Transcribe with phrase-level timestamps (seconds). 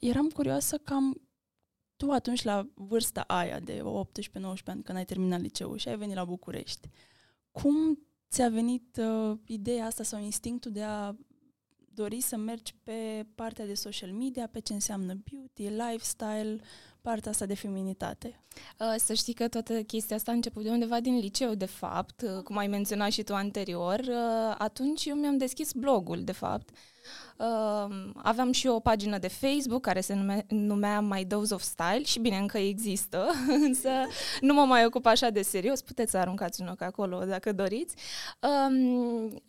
[0.00, 1.20] eram curioasă cam
[1.96, 3.82] tu atunci la vârsta aia de 18-19
[4.64, 6.88] ani, când ai terminat liceul și ai venit la București,
[7.50, 7.98] cum
[8.30, 11.14] ți-a venit uh, ideea asta sau instinctul de a
[11.94, 16.60] dori să mergi pe partea de social media, pe ce înseamnă beauty, lifestyle,
[17.00, 18.40] partea asta de feminitate?
[18.78, 22.20] Uh, să știi că toată chestia asta a început de undeva din liceu, de fapt,
[22.22, 23.98] uh, cum ai menționat și tu anterior.
[23.98, 26.70] Uh, atunci eu mi-am deschis blogul, de fapt.
[28.14, 32.02] Aveam și eu o pagină de Facebook care se nume, numea My Dose of Style
[32.04, 33.30] și bine, încă există,
[33.66, 33.90] însă
[34.40, 35.82] nu mă mai ocup așa de serios.
[35.82, 37.94] Puteți să aruncați un ochi acolo dacă doriți.
[38.40, 39.42] Um,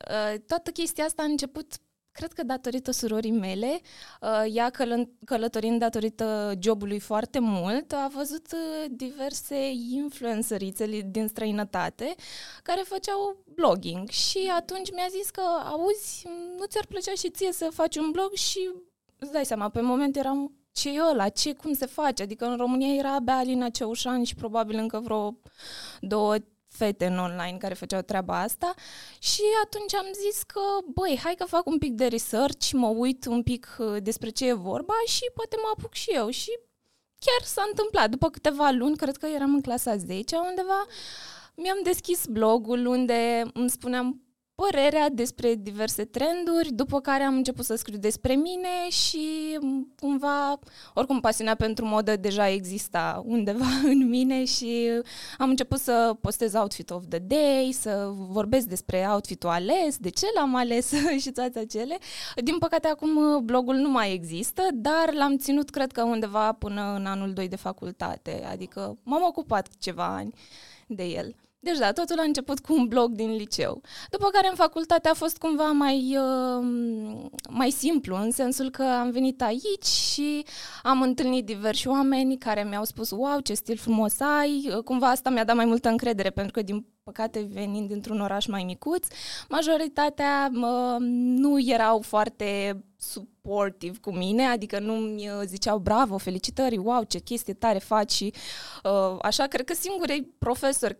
[0.48, 1.74] toată chestia asta a început
[2.12, 3.82] Cred că datorită surorii mele,
[4.22, 12.16] uh, ea călă- călătorind datorită jobului foarte mult, a văzut uh, diverse influencerițe din străinătate
[12.64, 16.28] care făceau blogging și atunci mi-a zis că, auzi,
[16.58, 18.70] nu ți-ar plăcea și ție să faci un blog și
[19.20, 22.24] îți dai seama, pe moment eram ce e ăla, ce, cum se face?
[22.24, 25.38] Adică în România era abia Alina Ceușan și probabil încă vreo
[26.00, 26.36] două,
[26.72, 28.74] fete în online care făceau treaba asta
[29.20, 30.62] și atunci am zis că,
[30.94, 34.48] băi, hai că fac un pic de research, mă uit un pic uh, despre ce
[34.48, 36.60] e vorba și poate mă apuc și eu și
[37.26, 38.10] chiar s-a întâmplat.
[38.10, 40.86] După câteva luni, cred că eram în clasa 10 undeva,
[41.56, 44.22] mi-am deschis blogul unde îmi spuneam
[44.62, 49.58] părerea despre diverse trenduri, după care am început să scriu despre mine și
[50.00, 50.60] cumva,
[50.94, 54.90] oricum pasiunea pentru modă deja exista undeva în mine și
[55.38, 60.26] am început să postez outfit of the day, să vorbesc despre outfitul ales, de ce
[60.36, 60.92] l-am ales
[61.24, 61.98] și toate acele.
[62.36, 67.06] Din păcate acum blogul nu mai există, dar l-am ținut cred că undeva până în
[67.06, 70.34] anul 2 de facultate, adică m-am ocupat ceva ani
[70.88, 71.36] de el.
[71.64, 73.82] Deci da, totul a început cu un blog din liceu.
[74.10, 76.66] După care în facultate a fost cumva mai, uh,
[77.50, 80.46] mai simplu, în sensul că am venit aici și
[80.84, 84.70] am întâlnit diversi oameni care mi-au spus wow, ce stil frumos ai.
[84.76, 88.46] Uh, cumva asta mi-a dat mai multă încredere, pentru că din păcate venind dintr-un oraș
[88.46, 89.08] mai micuț,
[89.50, 96.78] majoritatea uh, nu erau foarte supportive cu mine, adică nu mi uh, ziceau bravo, felicitări,
[96.78, 98.34] wow, ce chestie tare faci și
[98.84, 100.98] uh, așa, cred că singurii profesori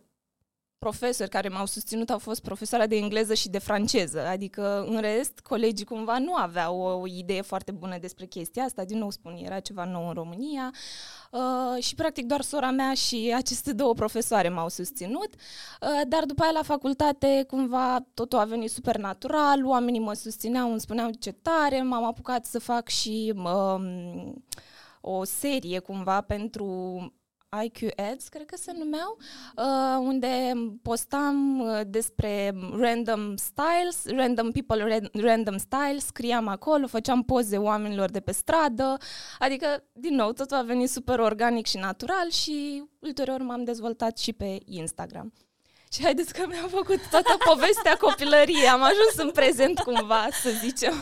[0.82, 5.40] profesori care m-au susținut au fost profesoara de engleză și de franceză, adică în rest
[5.40, 9.60] colegii cumva nu aveau o idee foarte bună despre chestia asta, din nou spun, era
[9.60, 10.74] ceva nou în România.
[11.32, 16.44] Uh, și practic doar sora mea și aceste două profesoare m-au susținut, uh, dar după
[16.44, 21.32] aia la facultate cumva totul a venit super natural, oamenii mă susțineau, îmi spuneau ce
[21.32, 23.82] tare, m-am apucat să fac și uh,
[25.02, 26.66] o serie cumva pentru
[27.60, 29.18] IQ Ads, cred că se numeau,
[29.56, 37.58] uh, unde postam uh, despre random styles, random people, random styles, scriam acolo, făceam poze
[37.58, 38.98] oamenilor de pe stradă,
[39.40, 44.34] adică, din nou, totul a venit super organic și natural și ulterior m-am dezvoltat și
[44.34, 45.34] pe Instagram.
[45.94, 50.94] Și haideți că mi-am făcut toată povestea copilăriei, am ajuns în prezent cumva, să zicem.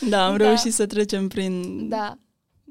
[0.00, 0.44] Da, am da.
[0.44, 2.18] reușit să trecem prin da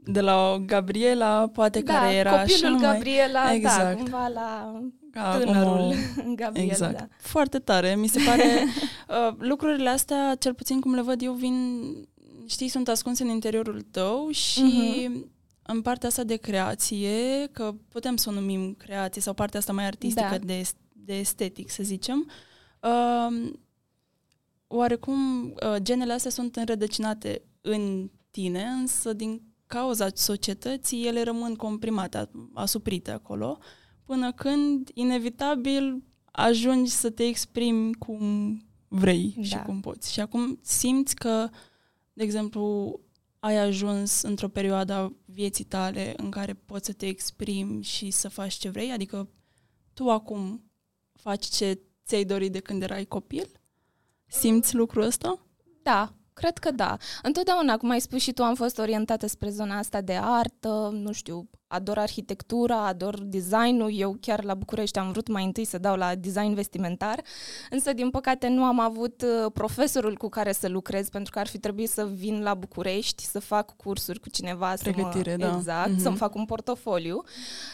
[0.07, 3.59] de la o Gabriela, poate da, care era copilul și Gabriela, mai...
[3.59, 3.97] da, exact.
[3.97, 4.81] da, cumva la
[5.11, 5.93] Ca tânărul o...
[6.35, 6.69] Gabriel.
[6.69, 6.97] Exact.
[6.97, 7.07] Da.
[7.17, 7.95] Foarte tare.
[7.95, 8.43] Mi se pare
[9.27, 11.85] uh, lucrurile astea, cel puțin cum le văd eu, vin,
[12.45, 15.27] știi, sunt ascunse în interiorul tău și uh-huh.
[15.61, 19.85] în partea asta de creație, că putem să o numim creație sau partea asta mai
[19.85, 20.45] artistică da.
[20.45, 22.31] de, de estetic, să zicem,
[22.81, 23.51] uh,
[24.67, 32.29] oarecum uh, genele astea sunt înrădăcinate în tine, însă din cauza societății, ele rămân comprimate,
[32.53, 33.57] asuprite acolo,
[34.05, 38.19] până când, inevitabil, ajungi să te exprimi cum
[38.87, 39.43] vrei da.
[39.43, 40.13] și cum poți.
[40.13, 41.49] Și acum simți că,
[42.13, 42.99] de exemplu,
[43.39, 48.29] ai ajuns într-o perioadă a vieții tale în care poți să te exprimi și să
[48.29, 48.91] faci ce vrei?
[48.91, 49.29] Adică
[49.93, 50.71] tu acum
[51.13, 53.47] faci ce ți-ai dorit de când erai copil?
[54.27, 55.39] Simți lucrul ăsta?
[55.83, 56.97] Da, Cred că da.
[57.21, 61.11] Întotdeauna, cum ai spus și tu, am fost orientată spre zona asta de artă, nu
[61.11, 63.91] știu, ador arhitectura, ador designul.
[63.93, 67.21] Eu chiar la București am vrut mai întâi să dau la design vestimentar,
[67.69, 71.47] însă din păcate nu am avut uh, profesorul cu care să lucrez, pentru că ar
[71.47, 75.55] fi trebuit să vin la București, să fac cursuri cu cineva, Pregătire, să mă, da.
[75.57, 76.01] exact, mm-hmm.
[76.01, 77.23] să-mi fac un portofoliu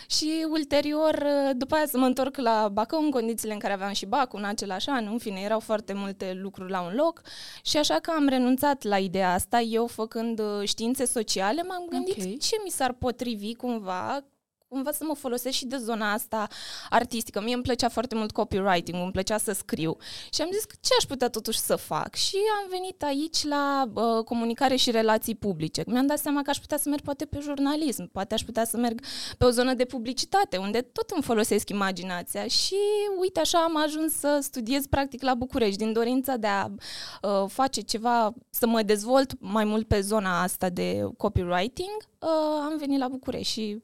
[0.08, 3.94] și ulterior, uh, după aia să mă întorc la Bacău în condițiile în care aveam
[3.94, 7.22] și Bacul în același an, în fine, erau foarte multe lucruri la un loc
[7.64, 12.18] și așa că am renunțat la ideea asta, eu făcând uh, științe sociale, m-am gândit
[12.18, 12.38] okay.
[12.42, 14.28] ce mi s-ar potrivi cumva alfa
[14.74, 16.48] cumva să mă folosesc și de zona asta
[16.90, 17.42] artistică.
[17.42, 19.98] Mie îmi plăcea foarte mult copywriting, îmi plăcea să scriu
[20.34, 23.90] și am zis că ce aș putea totuși să fac și am venit aici la
[23.94, 25.84] uh, comunicare și relații publice.
[25.88, 28.78] Mi-am dat seama că aș putea să merg poate pe jurnalism, poate aș putea să
[28.78, 29.02] merg
[29.38, 32.76] pe o zonă de publicitate, unde tot îmi folosesc imaginația și
[33.20, 37.82] uite așa am ajuns să studiez practic la București din dorința de a uh, face
[37.82, 42.30] ceva, să mă dezvolt mai mult pe zona asta de copywriting, uh,
[42.66, 43.82] am venit la București și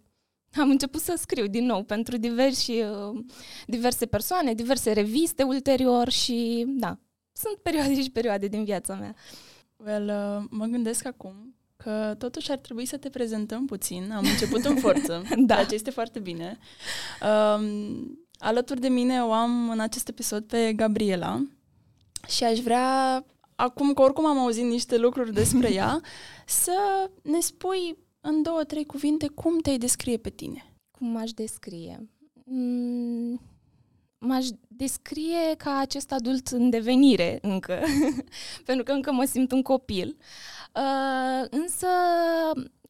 [0.53, 3.23] am început să scriu din nou pentru diversi, uh,
[3.65, 6.97] diverse persoane, diverse reviste ulterior și da,
[7.31, 9.15] sunt perioade și perioade din viața mea.
[9.75, 14.11] Well, uh, mă gândesc acum că totuși ar trebui să te prezentăm puțin.
[14.11, 15.53] Am început în forță, da.
[15.53, 16.57] ceea ce este foarte bine.
[17.21, 21.41] Um, alături de mine o am în acest episod pe Gabriela
[22.27, 23.25] și aș vrea,
[23.55, 26.01] acum că oricum am auzit niște lucruri despre ea,
[26.45, 30.73] să ne spui în două, trei cuvinte, cum te-ai descrie pe tine?
[30.91, 32.09] Cum m-aș descrie?
[32.45, 33.41] Mm,
[34.17, 37.79] m-aș descrie ca acest adult în devenire încă,
[38.65, 40.17] pentru că încă mă simt un copil,
[40.75, 41.87] uh, însă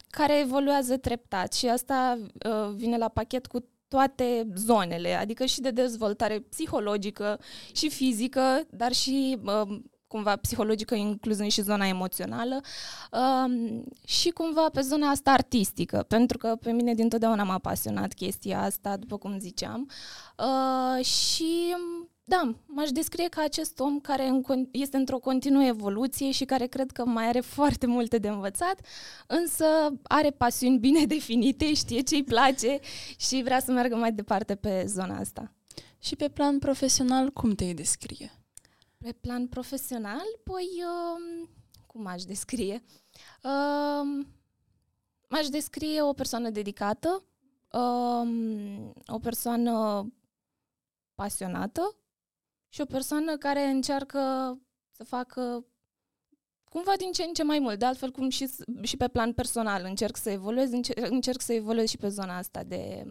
[0.10, 5.72] care evoluează treptat și asta uh, vine la pachet cu toate zonele, adică și de
[5.72, 7.40] dezvoltare psihologică
[7.74, 9.80] și fizică, dar și uh,
[10.10, 12.62] cumva psihologică, incluzând și zona emoțională
[13.12, 18.62] um, și cumva pe zona asta artistică, pentru că pe mine dintotdeauna m-a pasionat chestia
[18.62, 19.90] asta, după cum ziceam.
[20.38, 21.76] Uh, și
[22.24, 24.42] da, m-aș descrie ca acest om care
[24.72, 28.80] este într-o continuă evoluție și care cred că mai are foarte multe de învățat,
[29.28, 29.66] însă
[30.04, 32.80] are pasiuni bine definite, știe ce îi place
[33.18, 35.52] și vrea să meargă mai departe pe zona asta.
[36.00, 38.39] Și pe plan profesional, cum te descrie?
[39.04, 41.48] Pe plan profesional, păi, uh,
[41.88, 42.84] cum aș descrie?
[43.44, 44.26] Uh,
[45.30, 47.24] m-aș descrie o persoană dedicată,
[47.72, 50.06] uh, o persoană
[51.16, 51.96] pasionată
[52.70, 54.20] și o persoană care încearcă
[54.92, 55.66] să facă
[56.64, 58.50] cumva din ce în ce mai mult, de altfel cum și,
[58.82, 62.64] și pe plan personal încerc să evoluez, încerc, încerc să evoluez și pe zona asta
[62.64, 63.04] de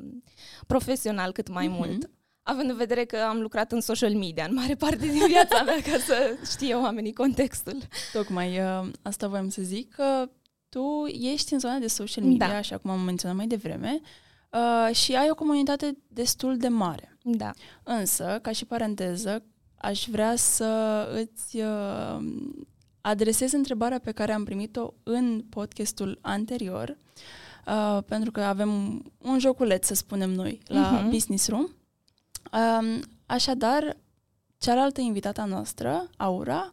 [0.67, 1.77] profesional cât mai mm-hmm.
[1.77, 2.11] mult
[2.49, 5.81] având în vedere că am lucrat în social media în mare parte din viața mea
[5.81, 7.77] ca să știe oamenii contextul.
[8.13, 10.31] Tocmai uh, asta voiam să zic, că
[10.69, 12.57] tu ești în zona de social media, da.
[12.57, 14.01] așa cum am menționat mai devreme,
[14.51, 17.19] uh, și ai o comunitate destul de mare.
[17.23, 17.51] Da.
[17.83, 19.43] Însă, ca și paranteză,
[19.77, 22.19] aș vrea să îți uh,
[23.01, 26.97] adresez întrebarea pe care am primit-o în podcastul anterior,
[27.67, 31.11] uh, pentru că avem un joculeț, să spunem noi, la uh-huh.
[31.11, 31.69] Business Room,
[32.53, 33.97] Um, așadar,
[34.59, 36.71] cealaltă invitată noastră, Aura,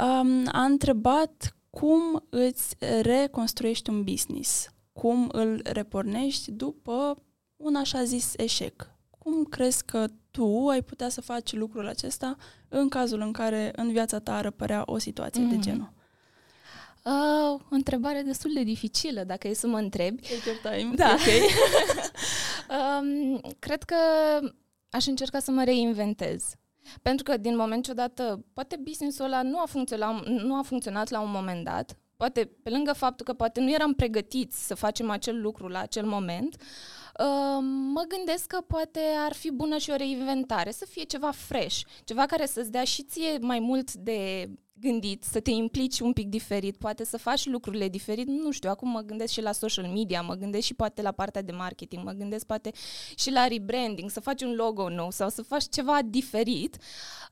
[0.00, 7.22] um, a întrebat cum îți reconstruiești un business, cum îl repornești după
[7.56, 8.90] un așa zis eșec.
[9.18, 12.36] Cum crezi că tu ai putea să faci lucrul acesta
[12.68, 15.48] în cazul în care în viața ta ar apărea o situație mm.
[15.48, 15.92] de genul?
[17.04, 20.22] Uh, o întrebare destul de dificilă, dacă e să mă întrebi.
[20.22, 20.94] Take your time.
[20.94, 21.14] Da.
[21.14, 21.40] Okay.
[22.78, 23.96] um, cred că
[24.90, 26.54] aș încerca să mă reinventez.
[27.02, 31.10] Pentru că din moment ce odată, poate business-ul ăla nu a, funcționat, nu a funcționat
[31.10, 35.10] la un moment dat, poate pe lângă faptul că poate nu eram pregătiți să facem
[35.10, 37.58] acel lucru la acel moment, uh,
[37.92, 42.26] mă gândesc că poate ar fi bună și o reinventare, să fie ceva fresh, ceva
[42.26, 46.76] care să-ți dea și ție mai mult de gândit, să te implici un pic diferit,
[46.76, 50.34] poate să faci lucrurile diferit, nu știu, acum mă gândesc și la social media, mă
[50.34, 52.70] gândesc și poate la partea de marketing, mă gândesc poate
[53.16, 56.76] și la rebranding, să faci un logo nou sau să faci ceva diferit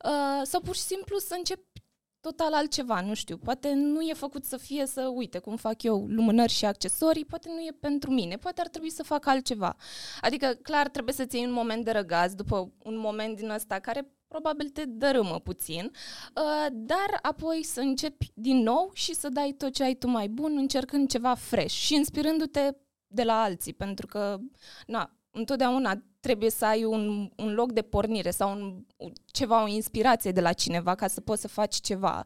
[0.04, 1.84] uh, sau pur și simplu să începi
[2.20, 6.06] total altceva, nu știu, poate nu e făcut să fie să, uite, cum fac eu
[6.06, 9.76] lumânări și accesorii, poate nu e pentru mine, poate ar trebui să fac altceva.
[10.20, 14.15] Adică, clar, trebuie să ții un moment de răgaz după un moment din ăsta care
[14.28, 19.72] probabil te dărâmă puțin, uh, dar apoi să începi din nou și să dai tot
[19.72, 22.70] ce ai tu mai bun, încercând ceva fresh și inspirându-te
[23.06, 24.38] de la alții, pentru că,
[24.86, 28.84] na, întotdeauna trebuie să ai un, un loc de pornire sau un,
[29.26, 32.24] ceva, o inspirație de la cineva ca să poți să faci ceva.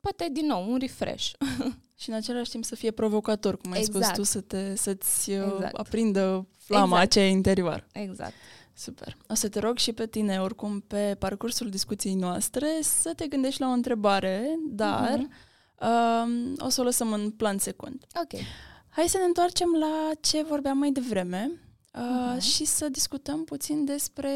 [0.00, 1.30] Poate, din nou, un refresh.
[2.00, 4.04] Și în același timp să fie provocator, cum ai exact.
[4.04, 5.76] spus tu, să te, să-ți uh, exact.
[5.76, 7.02] aprindă flama exact.
[7.02, 7.86] aceea interior.
[7.92, 8.32] Exact.
[8.78, 9.16] Super.
[9.28, 13.60] O să te rog și pe tine, oricum, pe parcursul discuției noastre, să te gândești
[13.60, 15.80] la o întrebare, dar uh-huh.
[15.80, 18.06] uh, o să o lăsăm în plan secund.
[18.22, 18.40] Ok.
[18.88, 21.50] Hai să ne întoarcem la ce vorbeam mai devreme
[21.94, 22.40] uh, uh-huh.
[22.40, 24.30] și să discutăm puțin despre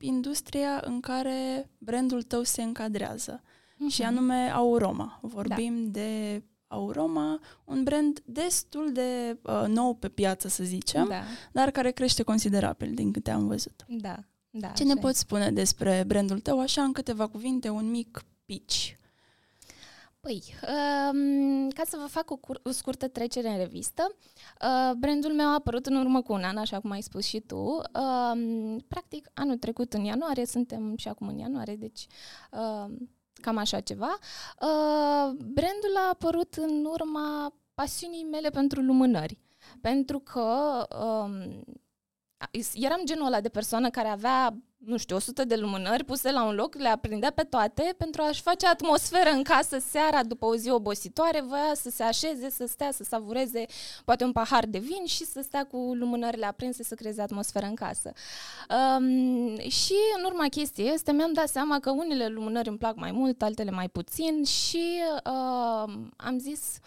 [0.00, 3.40] industria în care brandul tău se încadrează.
[3.42, 3.94] Uh-huh.
[3.94, 5.18] Și anume Auroma.
[5.22, 6.00] Vorbim da.
[6.00, 11.22] de Auroma, un brand destul de uh, nou pe piață, să zicem, Da,
[11.52, 13.84] dar care crește considerabil din câte am văzut.
[13.88, 14.16] da,
[14.50, 14.68] da.
[14.68, 15.02] Ce ne așa e.
[15.02, 18.96] poți spune despre brandul tău, așa în câteva cuvinte, un mic pitch?
[20.20, 24.14] Păi, um, ca să vă fac o, cur- o scurtă trecere în revistă,
[24.62, 27.40] uh, brandul meu a apărut în urmă cu un an, așa cum ai spus și
[27.40, 27.56] tu.
[27.58, 32.06] Um, practic, anul trecut, în ianuarie, suntem și acum în ianuarie, deci
[32.52, 32.94] uh,
[33.40, 34.18] cam așa ceva.
[34.60, 39.38] Uh, brandul a apărut în urma pasiunii mele pentru lumânări.
[39.80, 41.64] Pentru că um,
[42.74, 46.54] eram genul ăla de persoană care avea, nu știu, 100 de lumânări puse la un
[46.54, 50.70] loc, le aprindea pe toate pentru a-și face atmosferă în casă seara după o zi
[50.70, 53.66] obositoare, voia să se așeze, să stea, să savureze
[54.04, 57.74] poate un pahar de vin și să stea cu lumânările aprinse să creeze atmosferă în
[57.74, 58.12] casă.
[58.98, 63.10] Um, și în urma chestiei este mi-am dat seama că unele lumânări îmi plac mai
[63.10, 66.78] mult, altele mai puțin și uh, am zis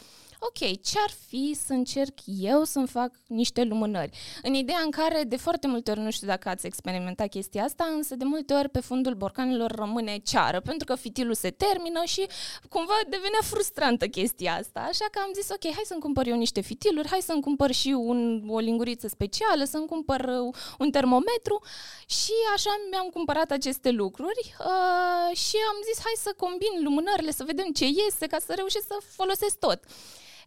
[0.44, 4.18] ok, ce-ar fi să încerc eu să-mi fac niște lumânări?
[4.42, 7.84] În ideea în care de foarte multe ori, nu știu dacă ați experimentat chestia asta,
[7.96, 12.28] însă de multe ori pe fundul borcanelor rămâne ceară, pentru că fitilul se termină și
[12.70, 14.80] cumva devenea frustrantă chestia asta.
[14.80, 17.88] Așa că am zis, ok, hai să-mi cumpăr eu niște fitiluri, hai să-mi cumpăr și
[17.88, 21.62] un, o linguriță specială, să-mi cumpăr uh, un termometru
[22.06, 27.44] și așa mi-am cumpărat aceste lucruri uh, și am zis, hai să combin lumânările, să
[27.44, 29.80] vedem ce iese, ca să reușesc să folosesc tot.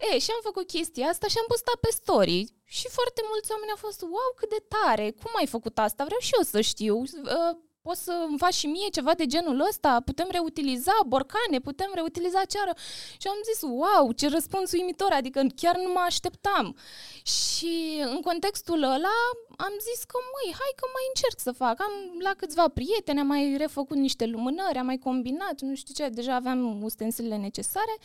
[0.01, 3.71] E, și am făcut chestia asta și am postat pe story și foarte mulți oameni
[3.71, 6.05] au fost, wow, cât de tare, cum ai făcut asta?
[6.05, 6.97] Vreau și eu să știu.
[7.01, 7.53] Uh,
[7.87, 10.01] poți să îmi faci și mie ceva de genul ăsta?
[10.05, 12.73] Putem reutiliza borcane, putem reutiliza ceară.
[13.21, 16.77] Și am zis, wow, ce răspuns uimitor, adică chiar nu mă așteptam.
[17.23, 19.19] Și în contextul ăla
[19.57, 21.81] am zis că, măi, hai că mai încerc să fac.
[21.81, 26.09] Am la câțiva prieteni, am mai refăcut niște lumânări, am mai combinat, nu știu ce,
[26.09, 27.97] deja aveam ustensilele necesare.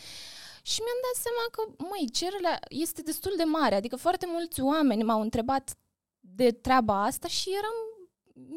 [0.72, 5.04] Și mi-am dat seama că, măi, cererea este destul de mare, adică foarte mulți oameni
[5.04, 5.78] m-au întrebat
[6.20, 7.78] de treaba asta și eram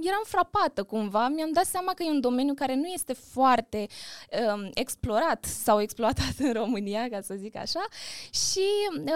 [0.03, 3.87] eram frapată cumva, mi-am dat seama că e un domeniu care nu este foarte
[4.55, 7.85] um, explorat sau exploatat în România, ca să zic așa,
[8.31, 8.67] și
[8.99, 9.13] uh,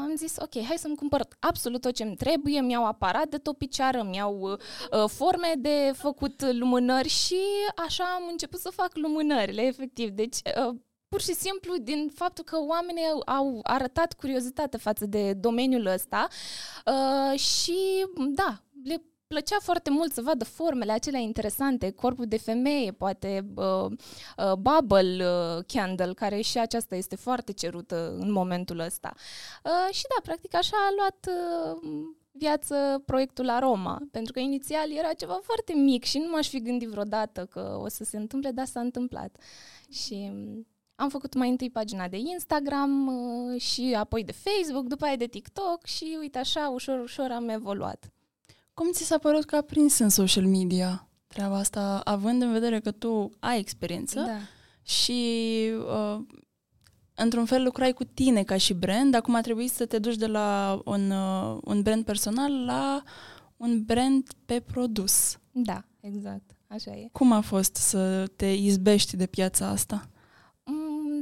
[0.00, 4.40] am zis, ok, hai să-mi cumpăr absolut tot ce-mi trebuie, mi-au aparat de topiciară, mi-au
[4.40, 7.40] uh, forme de făcut lumânări și
[7.76, 10.08] așa am început să fac lumânările, efectiv.
[10.10, 10.36] Deci,
[10.68, 10.74] uh,
[11.12, 16.28] pur și simplu din faptul că oamenii au, au arătat curiozitate față de domeniul ăsta
[16.86, 22.92] uh, și da, le plăcea foarte mult să vadă formele acelea interesante, corpul de femeie,
[22.92, 29.14] poate uh, uh, bubble uh, candle, care și aceasta este foarte cerută în momentul ăsta.
[29.64, 31.80] Uh, și da, practic așa a luat uh,
[32.30, 36.88] viață proiectul Aroma, pentru că inițial era ceva foarte mic și nu m-aș fi gândit
[36.88, 39.36] vreodată că o să se întâmple, dar s-a întâmplat.
[39.90, 40.32] Și
[41.02, 45.26] am făcut mai întâi pagina de Instagram uh, și apoi de Facebook, după aia de
[45.26, 48.12] TikTok și uite așa, ușor, ușor am evoluat.
[48.74, 52.80] Cum ți s-a părut că a prins în social media treaba asta, având în vedere
[52.80, 54.38] că tu ai experiență Da.
[54.82, 55.22] și
[55.88, 56.20] uh,
[57.14, 60.26] într-un fel lucrai cu tine ca și brand, acum a trebuit să te duci de
[60.26, 63.02] la un, uh, un brand personal la
[63.56, 65.38] un brand pe produs.
[65.52, 66.50] Da, exact.
[66.66, 67.08] Așa e.
[67.12, 70.08] Cum a fost să te izbești de piața asta?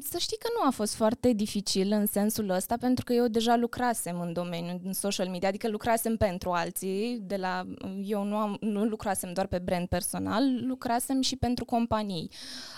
[0.00, 3.28] Mm, Să știi că nu a fost foarte dificil în sensul ăsta, pentru că eu
[3.28, 7.66] deja lucrasem în domeniul în social media, adică lucrasem pentru alții, de la,
[8.02, 12.30] eu nu, am, nu lucrasem doar pe brand personal, lucrasem și pentru companii.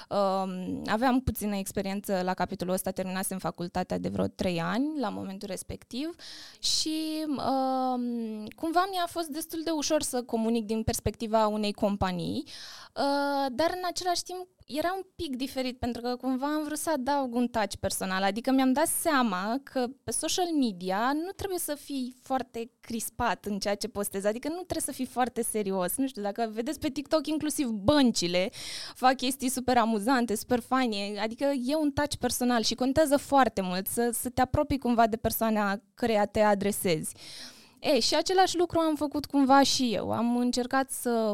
[0.08, 5.48] Um, aveam puțină experiență la capitolul ăsta, terminasem facultatea de vreo trei ani la momentul
[5.48, 6.14] respectiv
[6.58, 13.46] și um, cumva mi-a fost destul de ușor să comunic din perspectiva unei companii, uh,
[13.50, 17.34] dar în același timp era un pic diferit pentru că cumva am vrut să adaug
[17.34, 22.14] un touch personal, adică mi-am dat seama că pe social media nu trebuie să fii
[22.22, 25.96] foarte crispat în ceea ce postezi, adică nu trebuie să fii foarte serios.
[25.96, 28.50] Nu știu, dacă vedeți pe TikTok inclusiv băncile
[28.94, 33.86] fac chestii super amuzante, super faine, adică e un touch personal și contează foarte mult
[33.86, 37.14] să, să te apropii cumva de persoana căreia te adresezi.
[37.82, 40.12] E, și același lucru am făcut cumva și eu.
[40.12, 41.32] Am încercat să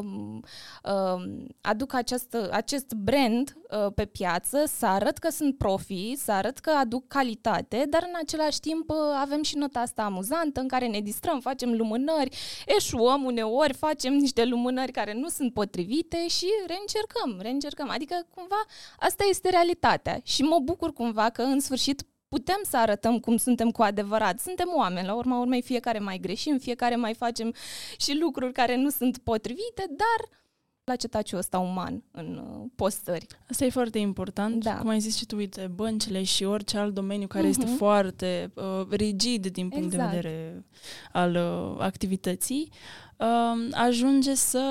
[0.83, 1.23] uh,
[1.61, 6.69] aduc această, acest brand uh, pe piață, să arăt că sunt profi, să arăt că
[6.69, 10.99] aduc calitate, dar în același timp uh, avem și nota asta amuzantă în care ne
[10.99, 12.37] distrăm, facem lumânări,
[12.77, 17.89] eșuăm uneori, facem niște lumânări care nu sunt potrivite și reîncercăm, reîncercăm.
[17.89, 18.63] Adică cumva
[18.99, 23.71] asta este realitatea și mă bucur cumva că în sfârșit putem să arătăm cum suntem
[23.71, 24.39] cu adevărat.
[24.39, 27.53] Suntem oameni, la urma urmei fiecare mai greșim, fiecare mai facem
[27.97, 30.37] și lucruri care nu sunt potrivite, dar
[30.83, 33.25] place taciul ăsta uman în uh, postări.
[33.49, 34.63] Asta e foarte important.
[34.63, 34.77] Da.
[34.77, 37.49] Cum ai zis și tu, uite, băncile și orice alt domeniu care uh-huh.
[37.49, 37.75] este Mhm.
[37.75, 40.09] foarte uh, rigid din punct Exact.
[40.09, 40.65] de vedere
[41.11, 42.71] al uh, activității,
[43.17, 44.63] uh, ajunge să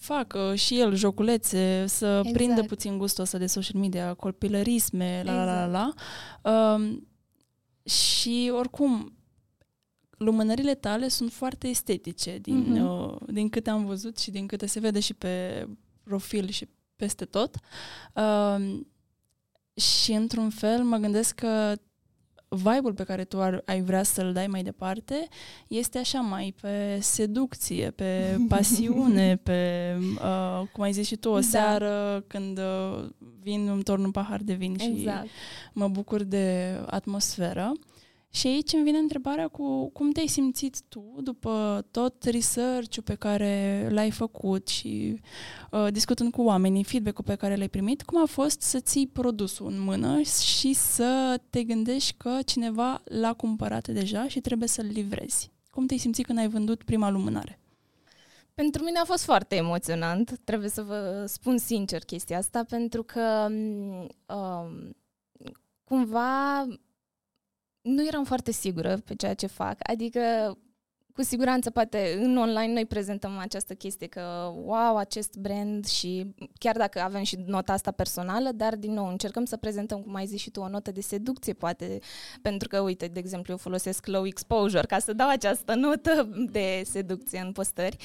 [0.00, 2.32] facă și el joculețe, să Exact.
[2.36, 5.72] prindă puțin gustul ăsta de social media, copilărisme, la la la Exact.
[5.72, 5.92] la.
[6.42, 6.76] la.
[6.78, 6.96] Uh,
[7.84, 9.12] și oricum,
[10.10, 12.86] lumânările tale sunt foarte estetice din, Mhm.
[12.86, 15.66] uh, din câte am văzut și din câte se vede și pe
[16.02, 17.56] profil și peste tot.
[18.14, 18.80] Uh,
[19.74, 21.74] și într-un fel mă gândesc că
[22.52, 25.28] vibe-ul pe care tu ar, ai vrea să-l dai mai departe
[25.68, 31.34] este așa mai pe seducție, pe pasiune, pe, uh, cum ai zis și tu, o
[31.34, 31.40] Da.
[31.40, 33.04] seară când uh,
[33.42, 35.26] vin, îmi torn un pahar de vin și Exact.
[35.72, 37.72] mă bucur de atmosferă.
[38.32, 43.86] Și aici îmi vine întrebarea cu cum te-ai simțit tu după tot research-ul pe care
[43.90, 45.20] l-ai făcut și
[45.70, 49.66] uh, discutând cu oamenii, feedback-ul pe care l-ai primit, cum a fost să ții produsul
[49.66, 55.50] în mână și să te gândești că cineva l-a cumpărat deja și trebuie să-l livrezi?
[55.70, 57.58] Cum te-ai simțit când ai vândut prima lumânare?
[58.54, 63.48] Pentru mine a fost foarte emoționant, trebuie să vă spun sincer chestia asta, pentru că
[63.50, 64.96] m, um,
[65.84, 66.66] cumva
[67.82, 69.76] nu eram foarte sigură pe ceea ce fac.
[69.82, 70.20] Adică,
[71.14, 76.76] cu siguranță, poate în online noi prezentăm această chestie că, wow, acest brand și chiar
[76.76, 80.40] dacă avem și nota asta personală, dar, din nou, încercăm să prezentăm, cum ai zis
[80.40, 81.98] și tu, o notă de seducție, poate,
[82.42, 86.82] pentru că, uite, de exemplu, eu folosesc low exposure ca să dau această notă de
[86.84, 87.96] seducție în postări.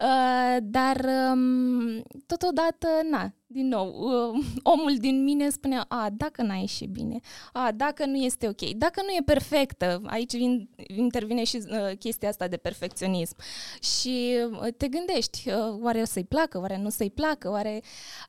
[0.00, 6.54] Uh, dar, um, totodată, na, din nou, uh, omul din mine spunea, a, dacă n-a
[6.54, 7.20] ieșit bine,
[7.52, 12.28] a, dacă nu este ok, dacă nu e perfectă, aici vin, intervine și uh, chestia
[12.28, 13.36] asta de perfecționism.
[13.80, 17.80] Și uh, te gândești, uh, oare o să-i placă, oare nu să-i placă, oare...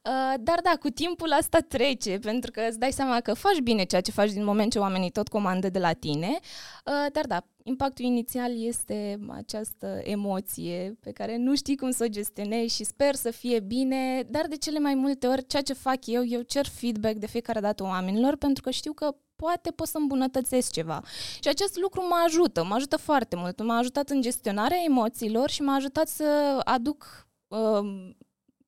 [0.03, 3.83] Uh, dar da, cu timpul asta trece, pentru că îți dai seama că faci bine
[3.83, 6.39] ceea ce faci din moment ce oamenii tot comandă de la tine,
[6.85, 12.07] uh, dar da, impactul inițial este această emoție pe care nu știi cum să o
[12.07, 16.05] gestionezi și sper să fie bine, dar de cele mai multe ori ceea ce fac
[16.05, 19.97] eu, eu cer feedback de fiecare dată oamenilor pentru că știu că poate pot să
[19.97, 21.01] îmbunătățesc ceva.
[21.41, 23.63] Și acest lucru mă ajută, mă ajută foarte mult.
[23.63, 28.09] M-a ajutat în gestionarea emoțiilor și m-a ajutat să aduc uh,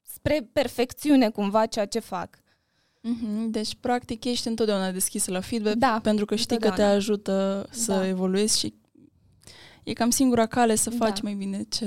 [0.01, 2.29] spre perfecțiune cumva ceea ce fac.
[3.01, 6.95] Mhm, Deci, practic, ești întotdeauna deschisă la feedback Da, pentru că știi că te întotdeauna.
[6.95, 8.07] ajută să Da.
[8.07, 8.73] evoluezi și
[9.85, 10.95] e cam singura cale să Da.
[11.05, 11.85] faci mai bine ce,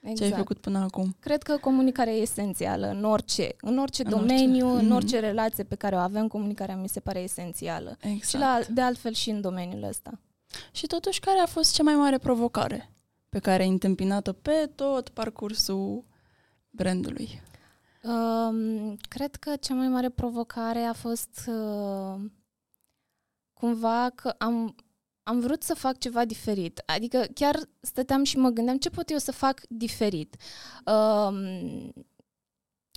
[0.00, 0.16] Exact.
[0.16, 1.16] ce ai făcut până acum.
[1.20, 4.80] Cred că comunicarea e esențială în orice, în orice În domeniu, orice.
[4.80, 4.94] în Mhm.
[4.94, 7.96] orice relație pe care o avem, comunicarea mi se pare esențială.
[8.00, 8.24] Exact.
[8.28, 10.18] Și la, de altfel și în domeniul ăsta.
[10.72, 12.90] Și totuși, care a fost cea mai mare provocare
[13.28, 16.04] pe care ai întâmpinat-o pe tot parcursul
[16.70, 17.42] brandului?
[18.02, 22.20] Um, cred că cea mai mare provocare a fost uh,
[23.52, 24.74] cumva că am,
[25.22, 26.82] am vrut să fac ceva diferit.
[26.86, 30.36] Adică chiar stăteam și mă gândeam ce pot eu să fac diferit.
[30.86, 31.92] Um,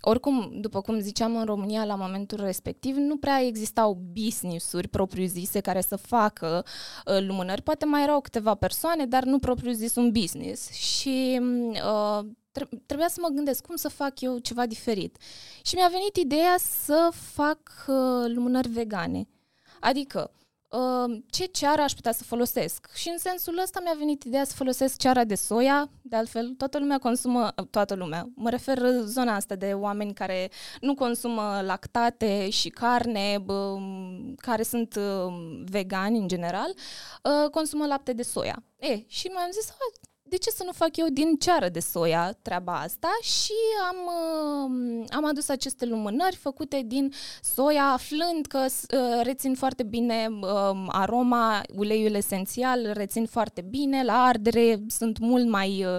[0.01, 5.81] oricum, după cum ziceam, în România, la momentul respectiv, nu prea existau business-uri propriu-zise care
[5.81, 6.65] să facă
[7.05, 7.61] uh, lumânări.
[7.61, 10.71] Poate mai erau câteva persoane, dar nu propriu-zis un business.
[10.71, 11.39] Și
[11.71, 15.17] uh, tre- trebuia să mă gândesc cum să fac eu ceva diferit.
[15.63, 19.27] Și mi-a venit ideea să fac uh, lumânări vegane.
[19.79, 20.44] Adică, uh,
[21.29, 22.88] ce ceară aș putea să folosesc?
[22.93, 26.79] Și în sensul ăsta mi-a venit ideea să folosesc ceara de soia, de altfel toată
[26.79, 30.49] lumea consumă, uh, toată lumea, mă refer uh, zona asta de oameni care
[30.81, 33.77] nu consumă lactate și carne, bă,
[34.38, 35.33] care sunt uh,
[35.65, 36.73] vegani în general,
[37.23, 38.63] uh, consumă lapte de soia.
[38.79, 39.75] E, și mi-am zis, "A,
[40.27, 43.07] de ce să nu fac eu din ceară de soia treaba asta?
[43.21, 43.53] Și
[43.89, 50.27] am, uh, am adus aceste lumânări făcute din soia, aflând că uh, rețin foarte bine
[50.41, 55.95] uh, aroma, uleiul esențial, rețin foarte bine, la ardere sunt mult mai uh,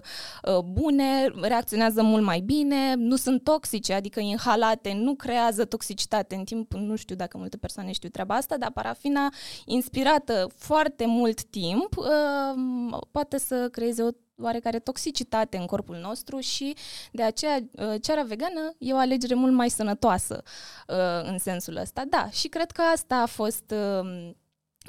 [0.57, 6.45] uh, bune, reacționează mult mai bine, nu sunt toxice, adică inhalate nu creează toxicitate în
[6.45, 9.33] timp, nu știu dacă multe persoane știu treaba asta, dar parafina
[9.65, 16.77] inspirată foarte mult timp uh, poate să creeze o oarecare toxicitate în corpul nostru și
[17.13, 20.43] de aceea uh, ceara vegană e o alegere mult mai sănătoasă
[20.89, 22.05] uh, în sensul ăsta.
[22.09, 24.31] Da, și cred că asta a fost uh,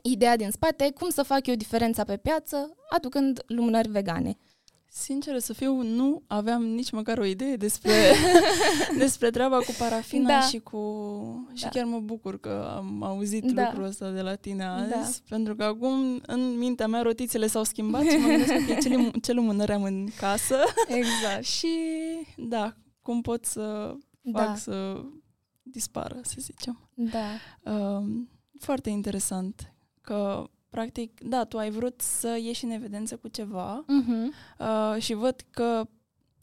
[0.04, 4.38] ideea din spate, cum să fac eu diferența pe piață aducând lumânări vegane.
[5.00, 7.92] Sincer să fiu, nu aveam nici măcar o idee despre,
[8.98, 10.40] despre treaba cu parafina Da.
[10.42, 10.80] și cu...
[11.54, 11.70] Și Da.
[11.70, 13.64] chiar mă bucur că am auzit Da.
[13.66, 15.04] lucrul ăsta de la tine azi, Da.
[15.30, 19.12] pentru că acum în mintea mea rotițele s-au schimbat și mă gândesc că ce, lum-
[19.22, 20.56] ce lumânări am în casă
[20.88, 21.44] Exact.
[21.58, 21.68] și
[22.38, 24.44] da, cum pot să Da.
[24.44, 25.02] fac să
[25.64, 26.90] dispară, să zicem.
[26.94, 27.26] Da.
[27.72, 28.30] Um,
[28.60, 34.34] foarte interesant că, practic, da, tu ai vrut să ieși în evidență cu ceva Mhm.
[34.60, 35.88] uh, și văd că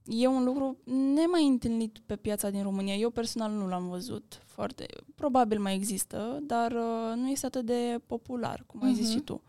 [0.05, 0.79] e un lucru
[1.15, 2.95] nemai întâlnit pe piața din România.
[2.95, 4.87] Eu personal nu l-am văzut foarte.
[5.15, 9.17] Probabil mai există, dar uh, nu este atât de popular, cum ai zis Mhm.
[9.17, 9.43] și tu.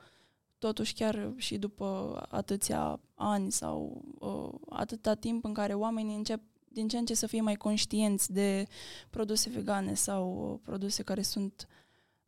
[0.57, 6.87] Totuși, chiar și după atâția ani sau uh, atâta timp în care oamenii încep din
[6.87, 8.65] ce în ce să fie mai conștienți de
[9.09, 11.67] produse vegane sau uh, produse care sunt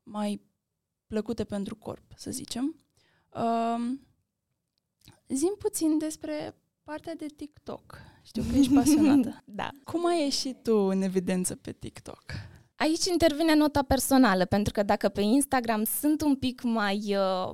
[0.03, 0.41] mai
[1.07, 2.75] plăcute pentru corp, să zicem.
[3.29, 4.07] Um,
[5.27, 7.97] zim puțin despre partea de TikTok.
[8.23, 9.43] Știu că ești pasionată.
[9.45, 9.69] da.
[9.83, 12.23] Cum ai ieșit tu în evidență pe TikTok?
[12.77, 16.97] Aici intervine nota personală, pentru că dacă pe Instagram sunt un pic mai...
[17.07, 17.53] Uh,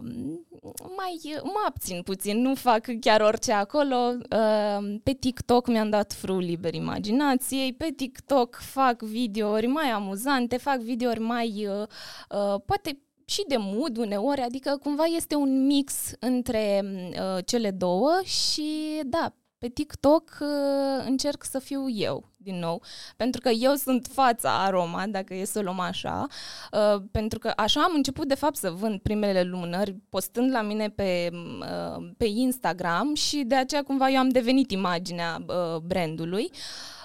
[0.96, 3.96] mai uh, mă abțin puțin, nu fac chiar orice acolo.
[3.96, 10.78] Uh, pe TikTok mi-am dat frul liber imaginației, pe TikTok fac videouri mai amuzante, fac
[10.78, 11.68] videouri mai...
[11.68, 11.88] Uh,
[12.30, 13.00] uh, poate
[13.34, 19.34] și de mood uneori, adică cumva este un mix între uh, cele două și da,
[19.58, 22.82] pe TikTok uh, încerc să fiu eu din nou,
[23.16, 26.28] pentru că eu sunt fața aroma, dacă e să o luăm așa,
[26.72, 30.90] uh, pentru că așa am început de fapt să vând primele lumânări, postând la mine
[30.90, 36.52] pe, uh, pe Instagram și de aceea cumva eu am devenit imaginea uh, brandului.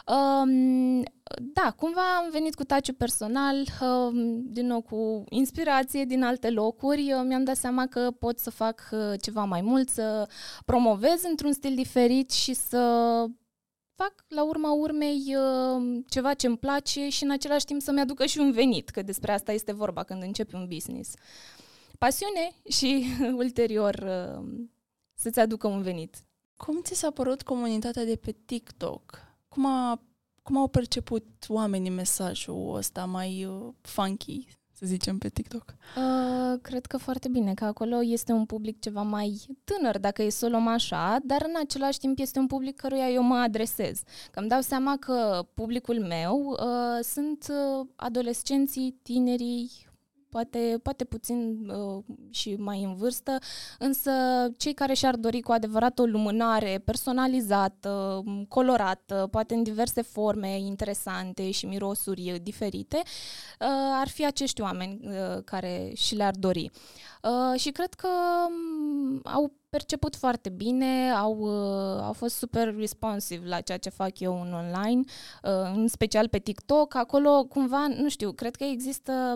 [0.09, 1.03] Um,
[1.53, 7.13] da, cumva am venit cu taciu personal, um, din nou cu inspirație din alte locuri.
[7.13, 10.29] Uh, Mi-am dat seama că pot să fac uh, ceva mai mult, să
[10.65, 12.79] promovez într-un stil diferit și să
[13.95, 18.27] fac la urma urmei uh, ceva ce îmi place și în același timp să-mi aducă
[18.27, 21.15] și un venit, că despre asta este vorba când începi un business.
[21.99, 23.07] Pasiune și
[23.43, 24.49] ulterior uh,
[25.15, 26.17] să-ți aducă un venit.
[26.57, 29.28] Cum ți s-a părut comunitatea de pe TikTok?
[29.49, 30.01] Cum, a,
[30.43, 35.75] cum au perceput oamenii mesajul ăsta mai uh, funky, să zicem, pe TikTok?
[35.97, 40.29] Uh, cred că foarte bine, că acolo este un public ceva mai tânăr, dacă e
[40.29, 44.03] să o luăm așa, dar în același timp este un public căruia eu mă adresez.
[44.31, 49.71] Că îmi dau seama că publicul meu uh, sunt uh, adolescenții, tinerii,
[50.29, 53.39] poate, poate puțin uh, și mai în vârstă,
[53.79, 54.11] însă
[54.57, 60.59] cei care și-ar dori cu adevărat o lumânare personalizată, m, colorată, poate în diverse forme
[60.59, 63.67] interesante și mirosuri uh, diferite, uh,
[64.01, 66.71] ar fi acești oameni uh, care și le-ar dori.
[67.23, 68.09] Uh, și cred că
[68.49, 74.21] um, au perceput foarte bine, au, uh, au fost super responsive la ceea ce fac
[74.21, 75.01] eu în online,
[75.43, 76.95] uh, în special pe TikTok.
[76.95, 79.35] Acolo, cumva, nu știu, cred că există...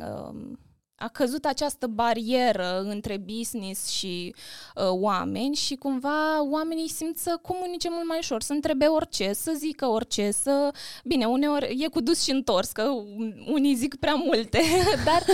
[0.00, 0.56] Uh,
[0.98, 4.34] a căzut această barieră între business și
[4.74, 9.52] uh, oameni și cumva oamenii simt să comunice mult mai ușor, să întrebe orice, să
[9.56, 10.74] zică orice, să...
[11.04, 12.82] Bine, uneori e cu dus și întors, că
[13.46, 14.60] unii zic prea multe,
[15.08, 15.24] dar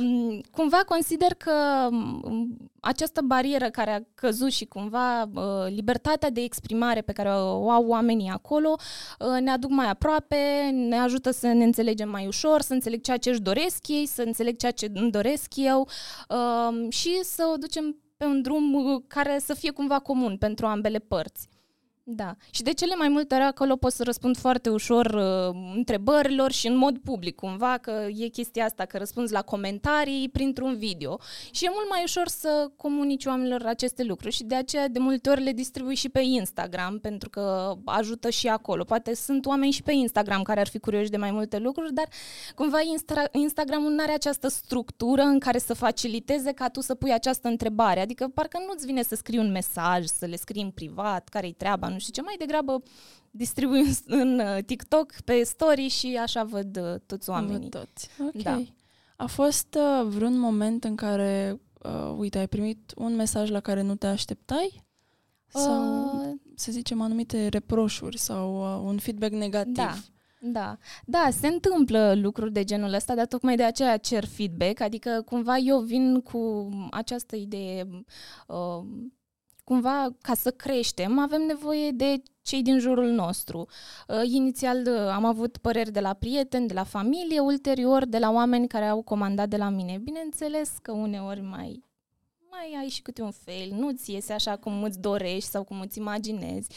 [0.00, 6.40] um, cumva consider că um, această barieră care a căzut și cumva uh, libertatea de
[6.40, 8.76] exprimare pe care o au oamenii acolo
[9.18, 13.16] uh, ne aduc mai aproape, ne ajută să ne înțelegem mai ușor, să înțeleg ceea
[13.16, 15.88] ce își doresc ei, să înțeleg ceea ce îmi doresc eu
[16.28, 20.66] uh, și să o ducem pe un drum uh, care să fie cumva comun pentru
[20.66, 21.48] ambele părți.
[22.02, 22.34] Da.
[22.50, 26.66] Și de cele mai multe ori acolo pot să răspund foarte ușor uh, întrebărilor și
[26.66, 31.18] în mod public, cumva, că e chestia asta, că răspunzi la comentarii printr-un video.
[31.50, 35.30] Și e mult mai ușor să comunici oamenilor aceste lucruri și de aceea de multe
[35.30, 38.84] ori le distribui și pe Instagram, pentru că ajută și acolo.
[38.84, 42.08] Poate sunt oameni și pe Instagram care ar fi curioși de mai multe lucruri, dar
[42.54, 47.12] cumva Insta- Instagramul nu are această structură în care să faciliteze ca tu să pui
[47.12, 48.00] această întrebare.
[48.00, 51.88] Adică parcă nu-ți vine să scrii un mesaj, să le scrii în privat, care-i treaba,
[51.92, 52.82] nu știu ce, mai degrabă
[53.30, 57.68] distribui în, în uh, TikTok, pe story și așa văd uh, toți oamenii.
[57.70, 58.08] Văd toți.
[58.18, 58.42] Ok.
[58.42, 58.62] Da.
[59.16, 63.82] A fost uh, vreun moment în care, uh, uite, ai primit un mesaj la care
[63.82, 64.84] nu te așteptai?
[65.46, 69.74] Sau, Uh, să zicem, anumite reproșuri sau uh, un feedback negativ?
[69.74, 69.94] Da.
[70.42, 75.22] Da, da, se întâmplă lucruri de genul ăsta, dar tocmai de aceea cer feedback, adică
[75.24, 78.04] cumva eu vin cu această idee,
[78.46, 78.84] uh,
[79.70, 83.66] cumva ca să creștem avem nevoie de cei din jurul nostru.
[84.08, 88.30] Uh, inițial uh, am avut păreri de la prieteni, de la familie, ulterior de la
[88.30, 89.98] oameni care au comandat de la mine.
[89.98, 91.84] Bineînțeles că uneori mai
[92.50, 95.80] mai ai și câte un fail, nu ți iese așa cum îți dorești sau cum
[95.80, 96.68] îți imaginezi.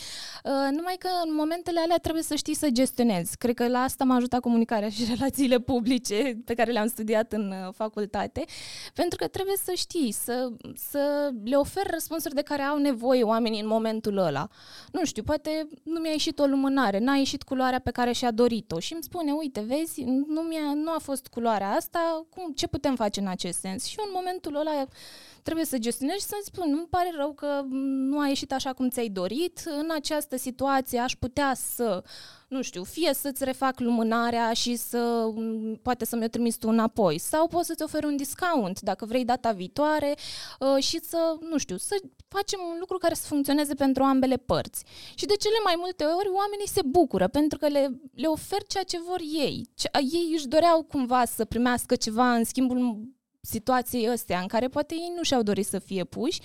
[0.44, 3.38] Uh, numai că în momentele alea trebuie să știi să gestionezi.
[3.38, 7.52] Cred că la asta m-a ajutat comunicarea și relațiile publice pe care le-am studiat în
[7.52, 8.46] uh, facultate,
[8.94, 13.62] pentru că trebuie să știi, să, să le oferi răspunsuri de care au nevoie oamenii
[13.62, 14.48] în momentul ăla.
[14.92, 18.80] Nu știu, poate nu mi-a ieșit o lumânare, n-a ieșit culoarea pe care și-a dorit-o
[18.80, 22.96] și îmi spune, uite, vezi, nu, mi-a, nu a fost culoarea asta, cum, ce putem
[22.96, 23.86] face în acest sens?
[23.86, 24.88] Și eu în momentul ăla
[25.44, 27.62] trebuie să gestionezi și să-mi spun, nu pare rău că
[28.10, 32.04] nu a ieșit așa cum ți-ai dorit, în această situație aș putea să,
[32.48, 35.32] nu știu, fie să-ți refac lumânarea și să,
[35.82, 39.52] poate să mi-o trimis tu înapoi, sau poți să-ți oferi un discount dacă vrei data
[39.52, 40.16] viitoare
[40.60, 41.96] uh, și să, nu știu, să
[42.28, 44.84] facem un lucru care să funcționeze pentru ambele părți.
[45.16, 48.84] Și de cele mai multe ori oamenii se bucură pentru că le, le ofer ceea
[48.84, 49.68] ce vor ei.
[49.74, 53.02] Ce, ei își doreau cumva să primească ceva în schimbul
[53.46, 56.42] situației astea în care poate ei nu și-au dorit să fie puși,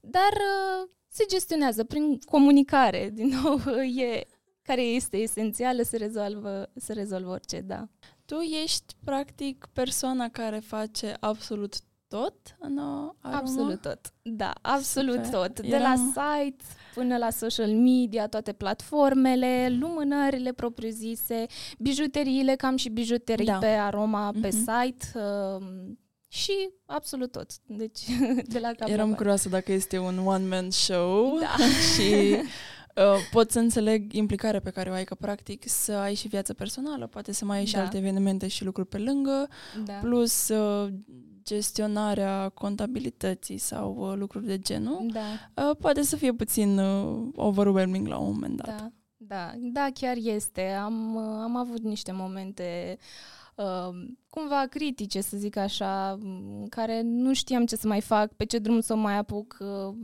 [0.00, 4.26] dar uh, se gestionează prin comunicare, din nou, e,
[4.62, 7.88] care este esențială, se rezolvă, se rezolvă orice, da.
[8.24, 11.74] Tu ești, practic, persoana care face absolut
[12.08, 13.16] tot în aroma?
[13.20, 15.40] Absolut tot, da, absolut Super.
[15.40, 15.60] tot.
[15.60, 15.82] De Eram...
[15.82, 21.46] la site până la social media, toate platformele, lumânările propriu-zise,
[21.78, 23.58] bijuteriile, cam și bijuterii da.
[23.58, 24.40] pe aroma, mm-hmm.
[24.40, 24.56] pe mhm.
[24.56, 25.66] site, uh,
[26.32, 27.50] și absolut tot.
[27.66, 28.00] Deci,
[28.52, 31.64] de la cap Eram curioasă dacă este un one-man show da.
[31.92, 32.36] și
[32.96, 36.54] uh, pot să înțeleg implicarea pe care o ai, că practic să ai și viața
[36.54, 37.68] personală, poate să mai ai da.
[37.68, 39.48] și alte evenimente și lucruri pe lângă,
[39.84, 39.92] da.
[39.92, 40.92] plus uh,
[41.42, 45.64] gestionarea contabilității sau uh, lucruri de genul, da.
[45.68, 48.76] uh, poate să fie puțin uh, overwhelming la un moment dat.
[48.78, 50.68] Da, da, da chiar este.
[50.70, 53.41] Am, uh, am avut niște momente uh, uh,
[54.30, 58.58] cumva critice, să zic așa, în care nu știam ce să mai fac, pe ce
[58.58, 59.56] drum să mai apuc.
[59.60, 59.94] Uh,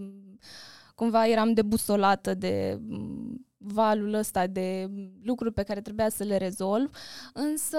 [0.94, 4.90] cumva eram debusolată de mm, valul ăsta de
[5.22, 6.90] lucruri pe care trebuia să le rezolv,
[7.32, 7.78] însă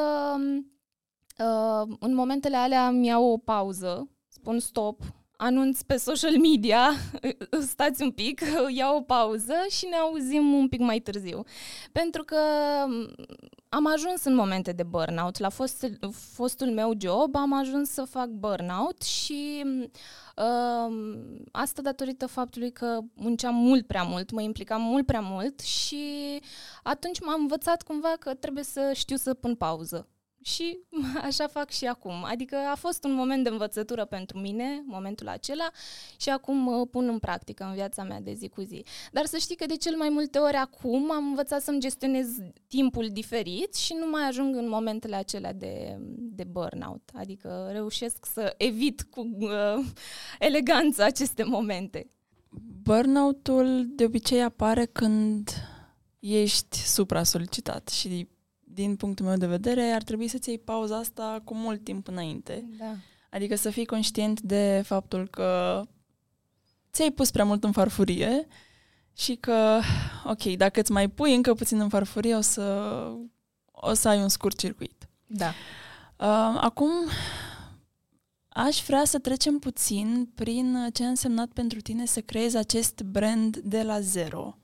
[1.37, 5.01] uh, în momentele alea mi iau o pauză, spun stop,
[5.41, 6.89] anunț pe social media,
[7.71, 8.41] stați un pic,
[8.77, 11.43] iau o pauză și ne auzim un pic mai târziu.
[11.91, 12.37] Pentru că
[13.69, 15.37] am ajuns în momente de burnout.
[15.37, 15.85] La fost,
[16.33, 19.63] fostul meu job am ajuns să fac burnout și
[20.35, 20.95] uh,
[21.51, 26.03] asta datorită faptului că munceam mult prea mult, mă implicam mult prea mult și
[26.83, 30.07] atunci m-am învățat cumva că trebuie să știu să pun pauză
[30.41, 30.79] și
[31.29, 32.23] așa fac și acum.
[32.23, 35.69] Adică a fost un moment de învățătură pentru mine, momentul acela,
[36.17, 38.85] și acum mă pun în practică în viața mea de zi cu zi.
[39.11, 42.27] Dar să știi că de cel mai multe ori acum am învățat să-mi gestionez
[42.67, 47.09] timpul diferit și nu mai ajung în momentele acelea de, de burnout.
[47.13, 49.85] Adică reușesc să evit cu uh,
[50.39, 52.07] eleganță aceste momente.
[52.81, 55.49] Burnout-ul de obicei apare când
[56.19, 58.27] ești supra-solicitat și
[58.79, 62.65] din punctul meu de vedere, ar trebui să-ți iei pauza asta cu mult timp înainte.
[62.77, 62.95] Da.
[63.29, 65.81] Adică să fii conștient de faptul că
[66.91, 68.47] ți-ai pus prea mult în farfurie
[69.13, 69.79] și că,
[70.23, 73.07] ok, dacă îți mai pui încă puțin în farfurie, o să,
[73.71, 75.07] o să ai un scurt circuit.
[75.27, 75.47] Da.
[76.17, 76.91] Uh, acum,
[78.49, 83.57] aș vrea să trecem puțin prin ce a însemnat pentru tine să creezi acest brand
[83.57, 84.57] de la zero.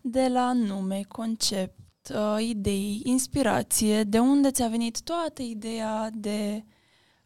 [0.00, 6.64] De la nume, concept, uh, idei, inspirație, de unde ți-a venit toată ideea de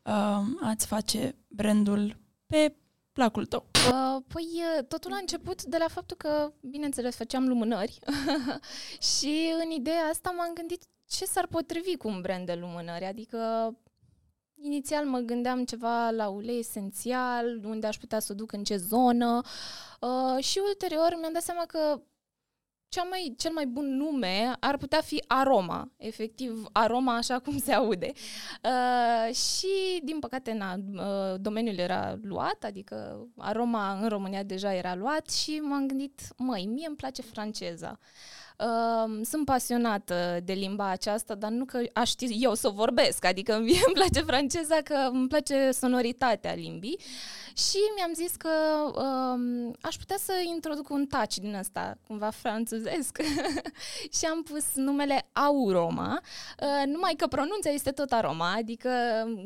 [0.03, 2.77] uh, a-ți face brandul pe
[3.13, 3.67] placul tău?
[3.73, 7.99] Uh, păi uh, totul a început de la faptul că, bineînțeles, făceam lumânări
[9.17, 13.39] și în ideea asta m-am gândit ce s-ar potrivi cu un brand de lumânări, adică
[14.61, 18.77] Inițial mă gândeam ceva la ulei esențial, unde aș putea să o duc în ce
[18.77, 19.41] zonă
[20.01, 22.01] uh, și ulterior mi-am dat seama că
[22.89, 27.73] cea mai, cel mai bun nume ar putea fi aroma, efectiv aroma așa cum se
[27.73, 28.13] aude.
[28.63, 34.95] Uh, și, din păcate, na, uh, domeniul era luat, adică aroma în România deja era
[34.95, 37.99] luat și m-am gândit, măi, mie îmi place franceza.
[38.59, 43.59] Uh, sunt pasionată de limba aceasta, dar nu că aș ști eu să vorbesc, adică
[43.59, 46.99] mie îmi place franceza, că îmi place sonoritatea limbii
[47.59, 48.49] și mi-am zis că
[48.95, 53.19] um, aș putea să introduc un touch din ăsta, cumva franțuzesc.
[54.19, 56.21] și am pus numele Auroma,
[56.61, 58.91] uh, numai că pronunția este tot aroma, adică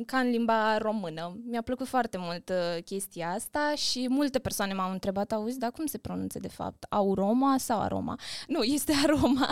[0.06, 1.36] ca în limba română.
[1.46, 5.86] Mi-a plăcut foarte mult uh, chestia asta și multe persoane m-au întrebat, auzi, dar cum
[5.86, 6.86] se pronunță de fapt?
[6.88, 8.18] Auroma sau aroma?
[8.46, 9.48] Nu, este aroma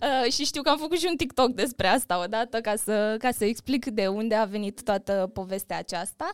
[0.00, 3.30] uh, și știu că am făcut și un TikTok despre asta odată ca să, ca
[3.30, 6.30] să explic de unde a venit toată povestea aceasta.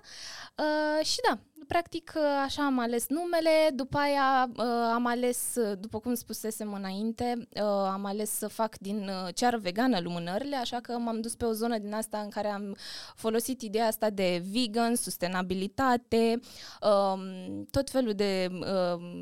[0.57, 1.39] Uh, și da,
[1.71, 6.73] practic, uh, așa am ales numele, după aia uh, am ales, uh, după cum spusesem
[6.73, 7.49] înainte,
[7.93, 11.79] am ales să fac din ceară vegană lumânările, așa că m-am dus pe o zonă
[11.79, 12.77] din asta în care am
[13.15, 16.41] folosit ideea asta de vegan, sustenabilitate,
[16.83, 18.49] um, tot felul de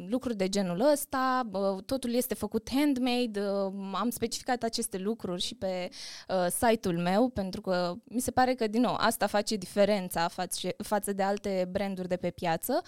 [0.08, 1.48] lucruri de genul ăsta,
[1.86, 3.40] totul este făcut handmade,
[3.92, 5.88] am specificat aceste lucruri și pe
[6.50, 10.28] site-ul meu, pentru că mi se pare că, din nou, asta face diferența
[10.76, 12.82] față de alte branduri de pe piață.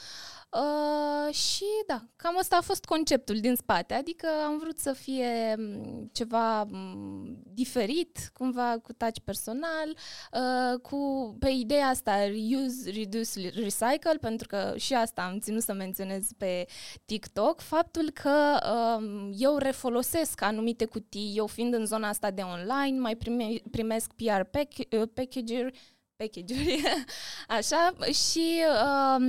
[0.50, 5.54] Uh, și da, cam asta a fost conceptul din spate, adică am vrut să fie
[5.58, 9.96] mm, ceva mm, diferit, cumva cu touch personal,
[10.32, 15.72] uh, cu pe ideea asta reuse, reduce, recycle, pentru că și asta am ținut să
[15.72, 16.66] menționez pe
[17.04, 22.98] TikTok, faptul că uh, eu refolosesc anumite cutii, eu fiind în zona asta de online,
[22.98, 25.72] mai prime, primesc PR pack, uh, packager,
[26.20, 26.82] package-uri,
[27.58, 29.24] așa, și uh,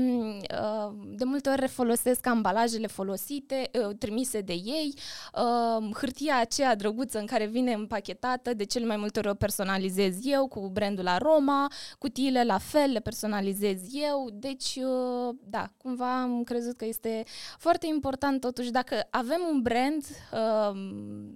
[0.62, 4.94] uh, de multe ori refolosesc ambalajele folosite, uh, trimise de ei,
[5.34, 10.18] uh, hârtia aceea drăguță în care vine împachetată, de cele mai multe ori o personalizez
[10.24, 16.44] eu cu brandul Aroma, cutiile la fel le personalizez eu, deci, uh, da, cumva am
[16.44, 17.24] crezut că este
[17.58, 20.72] foarte important totuși, dacă avem un brand, uh,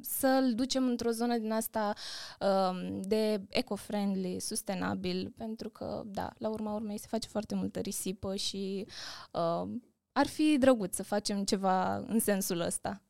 [0.02, 1.94] să-l ducem într-o zonă din asta
[2.40, 8.36] uh, de eco-friendly, sustenabil, pentru că, da, la urma urmei se face foarte multă risipă
[8.36, 8.86] și
[9.32, 9.70] uh,
[10.12, 13.02] ar fi drăguț să facem ceva în sensul ăsta.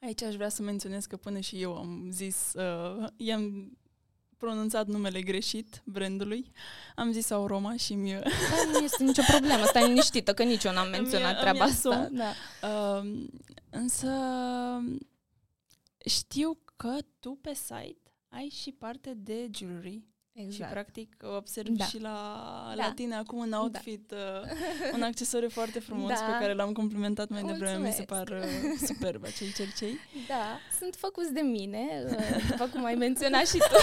[0.00, 3.72] Aici aș vrea să menționez că până și eu am zis, uh, i-am
[4.36, 6.50] pronunțat numele greșit brandului.
[6.94, 10.72] Am zis Auroma și mi Da, nu este nicio problemă, stai liniștită, că nici eu
[10.72, 12.08] n-am menționat treaba asta.
[12.12, 12.32] Da.
[12.68, 13.26] Uh,
[13.70, 14.10] însă
[16.04, 20.02] știu că tu pe site ai și parte de jewelry.
[20.34, 20.54] Exact.
[20.54, 21.84] Și practic observ da.
[21.84, 22.10] și la,
[22.76, 22.84] da.
[22.84, 23.60] la tine acum un da.
[23.60, 24.16] outfit, da.
[24.16, 26.24] uh, un accesoriu foarte frumos da.
[26.24, 27.72] pe care l-am complimentat mai Mulțumesc.
[27.72, 27.88] devreme.
[27.88, 29.98] Mi se par uh, superb acei cercei.
[30.28, 33.76] Da, sunt făcuți de mine, uh, după cum ai menționat și tu.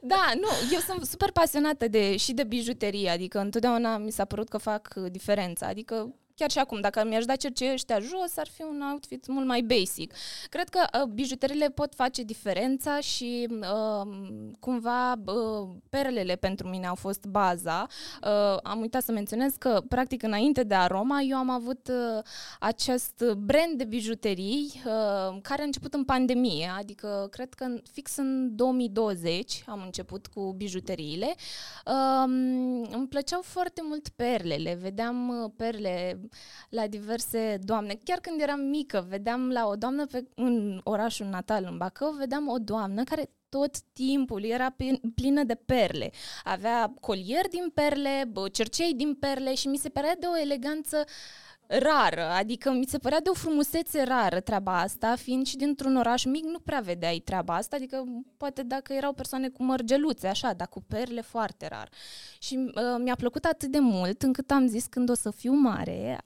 [0.00, 4.48] da, nu, eu sunt super pasionată de, și de bijuterie, adică întotdeauna mi s-a părut
[4.48, 8.62] că fac diferența, adică chiar și acum, dacă mi-aș da cercei ăștia jos, ar fi
[8.62, 10.14] un outfit mult mai basic.
[10.48, 14.08] Cred că uh, bijuteriile pot face diferența și uh,
[14.60, 17.86] cumva uh, perlele pentru mine au fost baza.
[18.22, 22.22] Uh, am uitat să menționez că, practic, înainte de Aroma, eu am avut uh,
[22.60, 28.56] acest brand de bijuterii uh, care a început în pandemie, adică cred că fix în
[28.56, 31.34] 2020 am început cu bijuteriile.
[31.86, 32.22] Uh,
[32.90, 36.20] îmi plăceau foarte mult perlele, vedeam uh, perle
[36.68, 37.98] la diverse doamne.
[38.04, 42.48] Chiar când eram mică, vedeam la o doamnă pe, în orașul natal, în Bacău, vedeam
[42.48, 44.74] o doamnă care tot timpul era
[45.14, 46.10] plină de perle.
[46.44, 51.04] Avea colier din perle, cercei din perle și mi se părea de o eleganță
[51.68, 56.24] rară, adică mi se părea de o frumusețe rară treaba asta, fiind și dintr-un oraș
[56.24, 58.04] mic nu prea vedeai treaba asta, adică
[58.36, 61.88] poate dacă erau persoane cu mărgeluțe, așa, dar cu perle foarte rar.
[62.38, 66.18] Și uh, mi-a plăcut atât de mult încât am zis când o să fiu mare,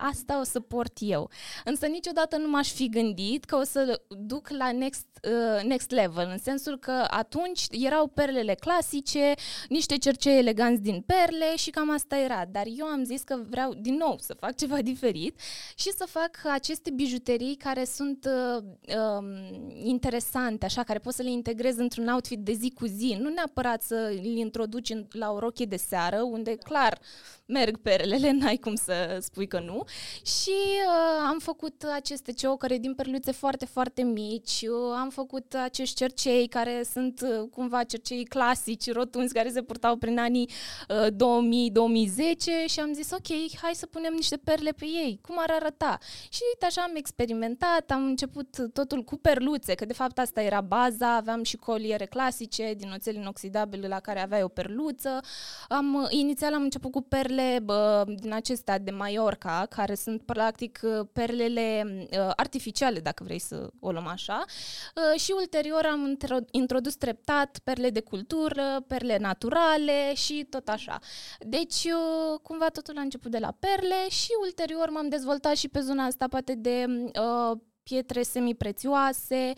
[0.00, 1.30] asta o să port eu.
[1.64, 6.28] Însă niciodată nu m-aș fi gândit că o să duc la next, uh, next level,
[6.30, 9.34] în sensul că atunci erau perlele clasice,
[9.68, 12.44] niște cercei eleganți din perle și cam asta era.
[12.50, 15.40] Dar eu am zis că vreau din nou să fac ceva diferit
[15.74, 18.62] și să fac aceste bijuterii care sunt uh,
[18.96, 19.48] uh,
[19.82, 23.82] interesante, așa, care poți să le integrezi într-un outfit de zi cu zi, nu neapărat
[23.82, 26.98] să le introduci în, la o rochie de seară, unde clar
[27.46, 29.84] merg perlele, n-ai cum să spui că nu.
[30.22, 30.54] Și
[30.86, 36.46] uh, am făcut aceste ciocăre din perluțe foarte, foarte mici, uh, am făcut acești cercei
[36.46, 40.50] care sunt uh, cumva cercei clasici, rotunzi, care se purtau prin anii
[40.88, 45.50] uh, 2000-2010 și am zis, ok, hai să punem niște perle pe ei, cum ar
[45.50, 45.98] arăta?
[46.28, 50.60] Și uite, așa am experimentat, am început totul cu perluțe, că de fapt asta era
[50.60, 55.20] baza, aveam și coliere clasice din oțel inoxidabile la care aveai o perluță.
[55.68, 60.80] Am, inițial am început cu perle perle bă, din acestea de Mallorca, care sunt practic
[61.12, 66.18] perlele uh, artificiale, dacă vrei să o luăm așa, uh, și ulterior am
[66.50, 70.98] introdus treptat perle de cultură, perle naturale și tot așa.
[71.38, 75.80] Deci, uh, cumva totul a început de la perle și ulterior m-am dezvoltat și pe
[75.80, 77.58] zona asta poate de uh,
[77.90, 79.52] pietre semiprețioase,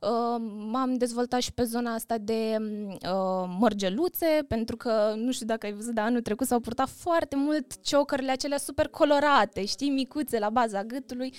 [0.00, 5.66] uh, m-am dezvoltat și pe zona asta de uh, mărgeluțe, pentru că, nu știu dacă
[5.66, 10.38] ai văzut, dar anul trecut s-au purtat foarte mult ciocările acelea super colorate, știi, micuțe
[10.38, 11.34] la baza gâtului.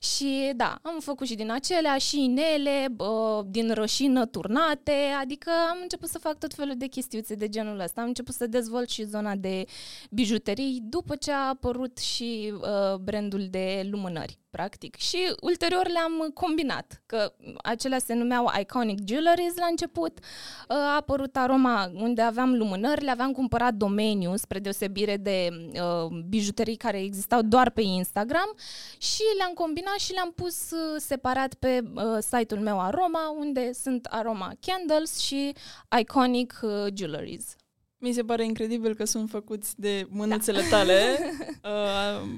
[0.00, 5.78] Și da, am făcut și din acelea, și inele, uh, din rășină turnate, adică am
[5.82, 9.04] început să fac tot felul de chestiuțe de genul ăsta, am început să dezvolt și
[9.04, 9.64] zona de
[10.10, 14.94] bijuterii după ce a apărut și uh, brandul de lumânări practic.
[14.94, 17.32] Și ulterior le-am combinat, că
[17.62, 20.18] acelea se numeau Iconic Jewelries la început.
[20.66, 26.76] A apărut aroma unde aveam lumânări, le aveam cumpărat domeniu spre deosebire de uh, bijuterii
[26.76, 28.54] care existau doar pe Instagram
[28.98, 34.06] și le-am combinat și le-am pus uh, separat pe uh, site-ul meu Aroma, unde sunt
[34.10, 35.52] Aroma Candles și
[36.00, 37.56] Iconic uh, Jewelries.
[37.98, 40.76] Mi se pare incredibil că sunt făcuți de mânuțele da.
[40.76, 41.18] tale.
[41.64, 42.28] uh,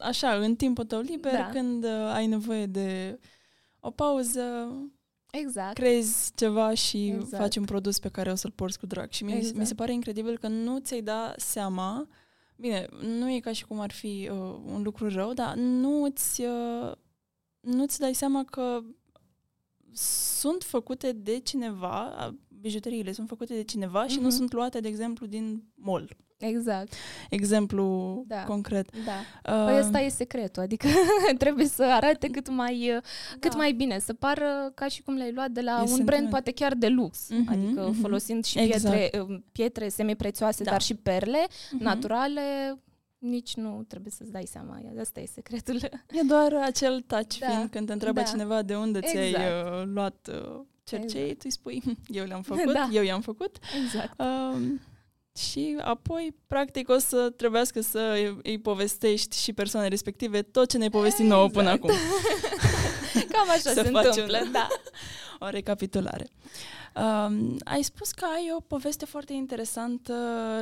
[0.00, 1.48] așa, în timpul tău liber, da.
[1.48, 3.18] când uh, ai nevoie de
[3.80, 4.72] o pauză,
[5.30, 5.74] Exact.
[5.74, 7.42] crezi ceva și exact.
[7.42, 9.10] faci un produs pe care o să-l porți cu drag.
[9.10, 9.56] Și mi, exact.
[9.56, 12.08] mi se pare incredibil că nu ți-ai da seama,
[12.56, 16.92] bine, nu e ca și cum ar fi uh, un lucru rău, dar nu-ți, uh,
[17.60, 18.80] nu-ți dai seama că
[19.92, 24.10] sunt făcute de cineva, bijuteriile sunt făcute de cineva mm-hmm.
[24.10, 24.36] și nu mhm.
[24.36, 26.16] sunt luate, de exemplu, din mall.
[26.40, 26.92] Exact.
[27.30, 28.44] Exemplu da.
[28.44, 28.90] concret.
[29.04, 29.52] Da.
[29.52, 30.88] Uh, păi ăsta e secretul, adică
[31.38, 33.00] trebuie să arate cât mai, da.
[33.38, 36.06] cât mai bine, să pară ca și cum le-ai luat de la e un sentiment.
[36.06, 38.00] brand poate chiar de lux, uh-huh, adică uh-huh.
[38.00, 38.96] folosind și exact.
[38.96, 40.70] pietre, uh, pietre semiprețioase, da.
[40.70, 41.78] dar și perle uh-huh.
[41.78, 42.42] naturale,
[43.18, 44.80] nici nu trebuie să-ți dai seama.
[45.00, 45.80] Asta e secretul.
[46.18, 47.46] E doar acel touch da.
[47.46, 48.26] fiind când te întreabă da.
[48.26, 49.16] cineva de unde exact.
[49.16, 51.38] ți-ai uh, luat uh, cercei, exact.
[51.38, 51.82] tu îi spui,
[52.18, 52.88] eu le-am făcut, da.
[52.92, 53.58] eu i-am făcut.
[53.84, 54.20] Exact.
[54.20, 54.60] Uh,
[55.48, 60.90] și apoi, practic, o să trebuiască să îi povestești și persoane respective tot ce ne-ai
[60.90, 61.38] povestit exact.
[61.38, 61.90] nouă până acum.
[63.32, 64.68] Cam așa se întâmplă, un, da.
[65.38, 66.30] O recapitulare.
[66.96, 70.14] Um, ai spus că ai o poveste foarte interesantă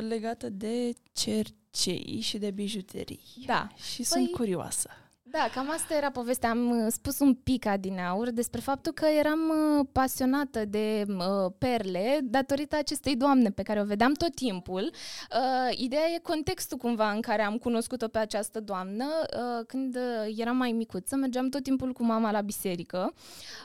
[0.07, 3.23] legată de cercei și de bijuterii.
[3.45, 3.67] Da.
[3.75, 4.89] Și păi, sunt curioasă.
[5.31, 6.49] Da, cam asta era povestea.
[6.49, 12.19] Am uh, spus un pic adineaur despre faptul că eram uh, pasionată de uh, perle
[12.23, 14.91] datorită acestei doamne pe care o vedeam tot timpul.
[14.91, 19.05] Uh, ideea e contextul cumva în care am cunoscut-o pe această doamnă.
[19.05, 23.13] Uh, când uh, eram mai micuță, mergeam tot timpul cu mama la biserică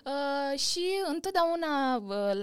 [0.05, 2.43] uh, și întotdeauna uh,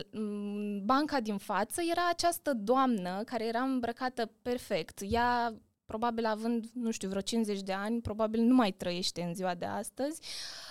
[0.84, 5.00] banca din față era această doamnă care era îmbrăcată perfect.
[5.10, 5.54] Ea
[5.92, 9.66] probabil având, nu știu, vreo 50 de ani, probabil nu mai trăiește în ziua de
[9.66, 10.22] astăzi,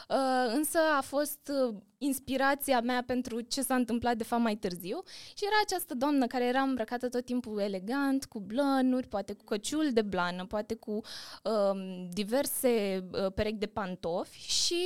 [0.08, 5.02] uh, însă a fost uh, inspirația mea pentru ce s-a întâmplat de fapt mai târziu.
[5.36, 9.90] Și era această doamnă care era îmbrăcată tot timpul elegant, cu blănuri, poate cu căciul
[9.92, 14.38] de blană, poate cu um, diverse uh, perechi de pantofi.
[14.38, 14.84] Și,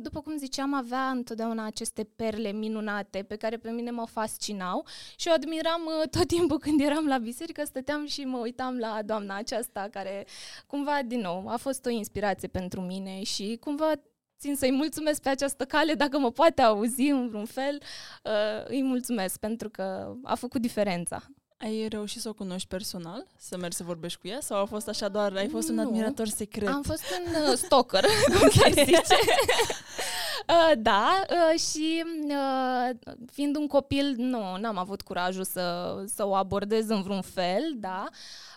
[0.00, 4.86] după cum ziceam, avea întotdeauna aceste perle minunate pe care pe mine mă fascinau.
[5.16, 9.00] Și o admiram uh, tot timpul când eram la biserică, stăteam și mă uitam la
[9.04, 10.26] doamna aceasta care,
[10.66, 13.92] cumva, din nou, a fost o inspirație pentru mine și, cumva,
[14.38, 17.80] țin să-i mulțumesc pe această cale, dacă mă poate auzi în vreun fel,
[18.22, 21.22] uh, îi mulțumesc pentru că a făcut diferența.
[21.58, 23.26] Ai reușit să o cunoști personal?
[23.38, 24.38] Să mergi să vorbești cu ea?
[24.40, 26.68] Sau a fost așa doar, ai fost un admirator secret?
[26.68, 28.04] Am fost un uh, stalker,
[28.38, 29.16] cum se zice.
[30.48, 36.34] uh, da, uh, și uh, fiind un copil, nu, n-am avut curajul să, să o
[36.34, 38.04] abordez în vreun fel, da.
[38.10, 38.55] Uh,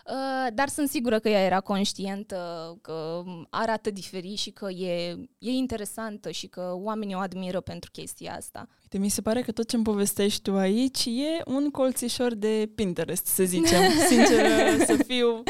[0.54, 6.30] dar sunt sigură că ea era conștientă că arată diferit și că e, e interesantă
[6.30, 8.68] și că oamenii o admiră pentru chestia asta.
[8.82, 12.70] Uite, mi se pare că tot ce îmi povestești tu aici e un colțișor de
[12.74, 13.80] Pinterest, să zicem.
[14.10, 15.42] Sincer să fiu,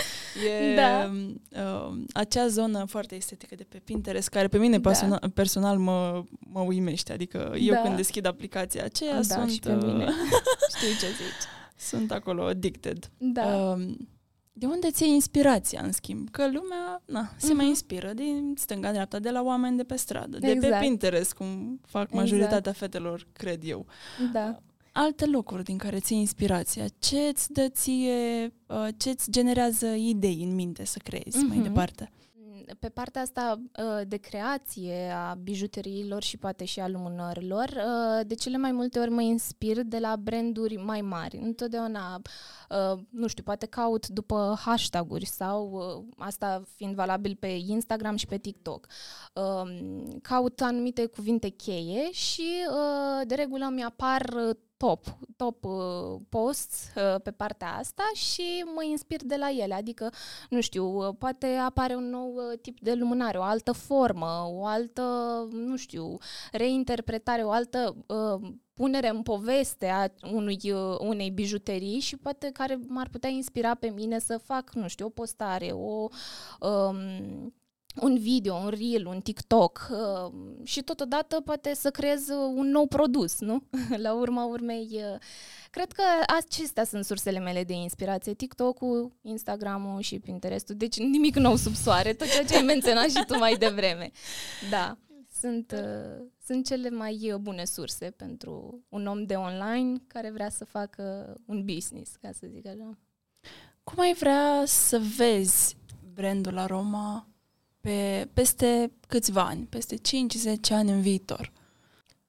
[0.47, 1.11] e da.
[1.51, 4.89] uh, acea zonă foarte estetică de pe Pinterest, care pe mine da.
[4.89, 7.13] personal, personal mă, mă uimește.
[7.13, 7.81] Adică eu da.
[7.81, 9.51] când deschid aplicația aceea da, sunt...
[9.51, 10.05] Și pe mine.
[10.05, 10.11] Uh,
[10.77, 11.47] Știu ce zici.
[11.77, 13.11] Sunt acolo addicted.
[13.19, 13.45] Da.
[13.45, 13.95] Uh,
[14.61, 16.31] de unde ți inspirația, în schimb?
[16.31, 17.57] Că lumea na, se uh-huh.
[17.57, 20.55] mai inspiră din stânga-dreapta, de la oameni de pe stradă, exact.
[20.55, 20.83] de pe exact.
[20.83, 22.77] Pinterest, cum fac majoritatea exact.
[22.77, 23.87] fetelor, cred eu.
[24.33, 24.59] Da.
[24.93, 30.43] Alte locuri din care ți inspirația, ce îți dă ție, uh, ce îți generează idei
[30.43, 31.49] în minte să creezi uh-huh.
[31.49, 31.67] mai mhm.
[31.67, 32.11] departe?
[32.79, 38.35] Pe partea asta uh, de creație a bijuteriilor și poate și a lumânărilor, uh, de
[38.35, 41.37] cele mai multe ori mă inspir de la branduri mai mari.
[41.37, 42.21] Întotdeauna,
[42.71, 45.83] uh, nu știu, poate caut după hashtag-uri sau
[46.19, 48.87] asta fiind valabil pe Instagram și pe TikTok.
[50.23, 52.49] Caut anumite cuvinte cheie și
[53.25, 54.35] de regulă mi apar
[54.81, 59.75] top, top uh, posts uh, pe partea asta și mă inspir de la ele.
[59.75, 60.11] Adică,
[60.51, 64.65] nu știu, uh, poate apare un nou uh, tip de lumânare, o altă formă, o
[64.65, 65.03] altă,
[65.53, 66.17] nu știu,
[66.53, 72.81] reinterpretare, o altă uh, punere în poveste a unui, uh, unei bijuterii și poate care
[72.87, 76.09] m-ar putea inspira pe mine să fac, nu știu, o postare, o...
[76.61, 77.55] Um,
[77.97, 80.33] un video, un reel, un TikTok uh,
[80.65, 83.63] și totodată poate să creez un nou produs, nu?
[84.05, 85.19] La urma urmei, uh,
[85.71, 86.03] cred că
[86.37, 92.13] acestea sunt sursele mele de inspirație, TikTok-ul, Instagram-ul și Pinterest-ul, deci nimic nou sub soare,
[92.13, 94.11] tot ceea ce ai menționat și tu mai devreme.
[94.71, 94.99] Da,
[95.41, 100.65] sunt, uh, sunt cele mai bune surse pentru un om de online care vrea să
[100.65, 102.99] facă un business, ca să zic așa.
[103.85, 105.77] Cum ai vrea să vezi
[106.15, 107.30] brandul Aroma
[107.81, 109.99] pe, peste câțiva ani, peste 5-10
[110.71, 111.53] ani în viitor?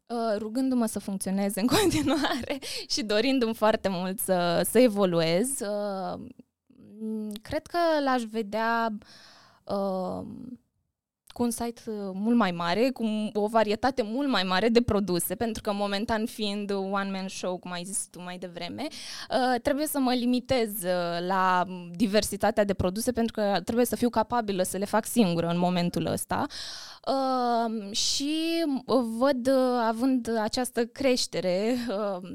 [0.05, 6.19] Uh, rugându-mă să funcționeze în continuare și dorindu-mi foarte mult să, să evoluez, uh,
[7.41, 8.97] cred că l-aș vedea
[9.63, 10.25] uh,
[11.31, 15.35] cu un site uh, mult mai mare, cu o varietate mult mai mare de produse,
[15.35, 19.99] pentru că momentan fiind one-man show, cum ai zis tu mai devreme, uh, trebuie să
[19.99, 21.65] mă limitez uh, la
[21.95, 26.05] diversitatea de produse, pentru că trebuie să fiu capabilă să le fac singură în momentul
[26.05, 26.45] ăsta.
[27.07, 28.63] Uh, și
[29.17, 29.49] văd,
[29.87, 32.29] având această creștere uh,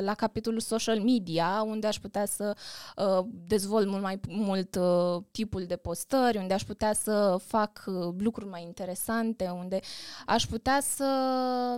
[0.00, 2.56] la capitolul social media, unde aș putea să
[2.96, 7.82] uh, dezvolt mult mai mult uh, tipul de postări, unde aș putea să fac
[8.18, 9.78] lucruri mai interesante, unde
[10.26, 11.06] aș putea să,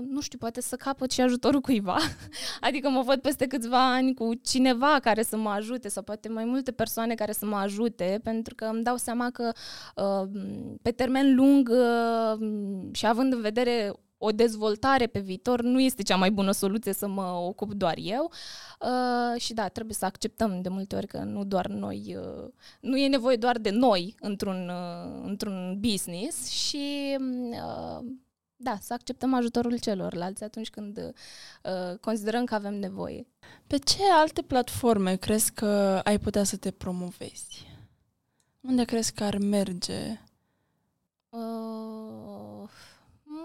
[0.09, 1.97] nu știu, poate să capăt și ajutorul cuiva.
[2.61, 6.45] adică mă văd peste câțiva ani cu cineva care să mă ajute sau poate mai
[6.45, 9.53] multe persoane care să mă ajute, pentru că îmi dau seama că
[9.95, 10.28] uh,
[10.82, 12.26] pe termen lung uh,
[12.93, 17.09] și având în vedere o dezvoltare pe viitor nu este cea mai bună soluție să
[17.09, 18.33] mă ocup doar eu.
[18.81, 22.51] Uh, și da, trebuie să acceptăm de multe ori că nu doar noi, uh,
[22.81, 27.16] nu e nevoie doar de noi într-un, uh, într-un business și
[27.51, 28.05] uh,
[28.57, 33.27] da, să acceptăm ajutorul celorlalți atunci când uh, considerăm că avem nevoie.
[33.66, 37.66] Pe ce alte platforme crezi că ai putea să te promovezi?
[38.61, 40.20] Unde crezi că ar merge?
[41.29, 42.06] Uh,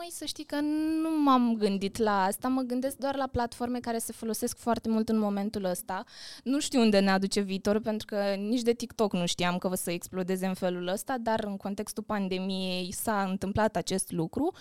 [0.01, 0.59] Măi, să știi că
[1.01, 5.09] nu m-am gândit la asta, mă gândesc doar la platforme care se folosesc foarte mult
[5.09, 6.03] în momentul ăsta.
[6.43, 9.75] Nu știu unde ne aduce viitorul, pentru că nici de TikTok nu știam că o
[9.75, 14.53] să explodeze în felul ăsta, dar în contextul pandemiei s-a întâmplat acest lucru.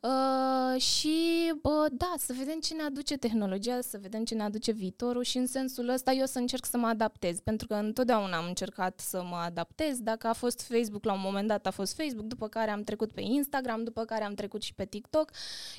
[0.00, 1.16] Uh, și
[1.62, 5.36] uh, da, să vedem ce ne aduce tehnologia, să vedem ce ne aduce viitorul și
[5.36, 9.22] în sensul ăsta eu să încerc să mă adaptez, pentru că întotdeauna am încercat să
[9.22, 10.00] mă adaptez.
[10.00, 13.12] Dacă a fost Facebook la un moment dat, a fost Facebook, după care am trecut
[13.12, 15.30] pe Instagram, după care am trecut și pe TikTok.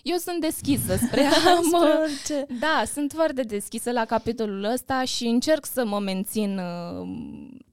[0.04, 2.10] Eu sunt deschisă spre a mă...
[2.60, 7.67] Da, sunt foarte deschisă la capitolul ăsta și încerc să mă mențin uh, uh,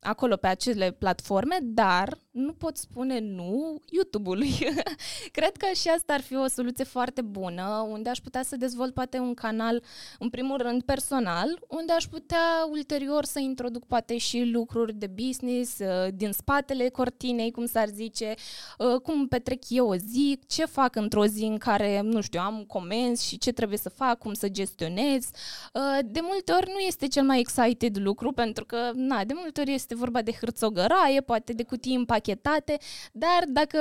[0.00, 4.50] acolo pe acele platforme, dar nu pot spune nu YouTube-ului.
[5.32, 8.94] Cred că și asta ar fi o soluție foarte bună, unde aș putea să dezvolt
[8.94, 9.82] poate un canal,
[10.18, 15.78] în primul rând personal, unde aș putea ulterior să introduc poate și lucruri de business
[15.78, 18.34] uh, din spatele cortinei, cum s-ar zice,
[18.78, 22.64] uh, cum petrec eu o zi, ce fac într-o zi în care, nu știu, am
[22.66, 25.30] comenzi și ce trebuie să fac, cum să gestionez.
[25.72, 29.60] Uh, de multe ori nu este cel mai excited lucru, pentru că, na, de multe
[29.60, 32.78] ori este vorba de hârțogăraie, poate de cutii împachetate,
[33.12, 33.78] dar dacă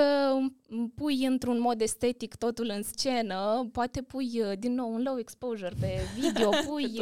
[0.95, 5.74] pui într-un mod estetic totul în scenă, poate pui uh, din nou un low exposure
[5.80, 7.02] pe video, pui,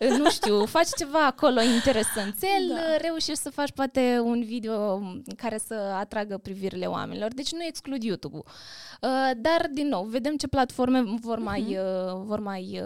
[0.00, 2.96] uh, nu știu, faci ceva acolo interesanțel, da.
[3.00, 5.02] reușești să faci poate un video
[5.36, 7.34] care să atragă privirile oamenilor.
[7.34, 8.44] Deci nu exclud YouTube-ul.
[8.46, 12.24] Uh, dar, din nou, vedem ce platforme vor mai, uh-huh.
[12.24, 12.82] vor mai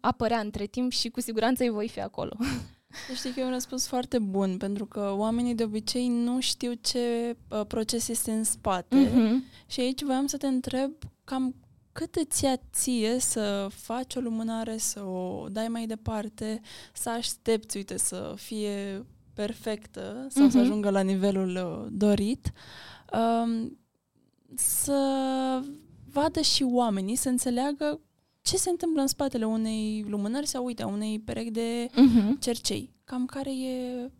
[0.00, 2.36] apărea între timp și cu siguranță îi voi fi acolo.
[3.14, 7.36] Știi că e un răspuns foarte bun, pentru că oamenii de obicei nu știu ce
[7.48, 9.08] uh, proces este în spate.
[9.08, 9.66] Mm-hmm.
[9.66, 10.92] Și aici voiam să te întreb
[11.24, 11.54] cam
[11.92, 16.60] cât îți ia ție să faci o lumânare, să o dai mai departe,
[16.92, 20.50] să aștepți, uite, să fie perfectă sau mm-hmm.
[20.50, 22.52] să ajungă la nivelul uh, dorit,
[23.12, 23.78] um,
[24.54, 25.00] să
[26.10, 28.00] vadă și oamenii, să înțeleagă
[28.48, 32.38] ce se întâmplă în spatele unei lumânări sau, uite, a unei perechi de uh-huh.
[32.40, 32.92] cercei.
[33.04, 34.10] Cam care e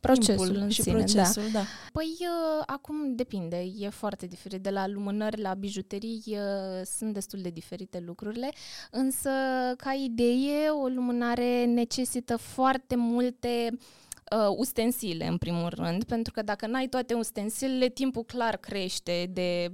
[0.00, 1.58] procesul în și sine, procesul, da.
[1.58, 1.64] da.
[1.92, 4.62] Păi uh, acum depinde, e foarte diferit.
[4.62, 8.50] De la lumânări la bijuterii uh, sunt destul de diferite lucrurile,
[8.90, 9.30] însă
[9.76, 13.78] ca idee o lumânare necesită foarte multe uh,
[14.56, 19.70] ustensile, în primul rând, pentru că dacă n-ai toate ustensilele, timpul clar crește de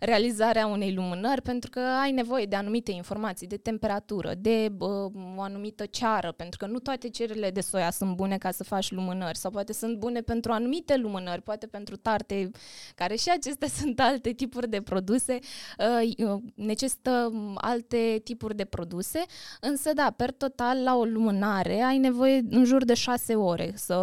[0.00, 4.88] realizarea unei lumânări, pentru că ai nevoie de anumite informații, de temperatură, de uh,
[5.36, 8.90] o anumită ceară, pentru că nu toate cererile de soia sunt bune ca să faci
[8.90, 12.50] lumânări, sau poate sunt bune pentru anumite lumânări, poate pentru tarte,
[12.94, 15.38] care și acestea sunt alte tipuri de produse,
[15.78, 19.22] uh, uh, necesită alte tipuri de produse,
[19.60, 24.01] însă da, per total, la o lumânare ai nevoie în jur de șase ore să,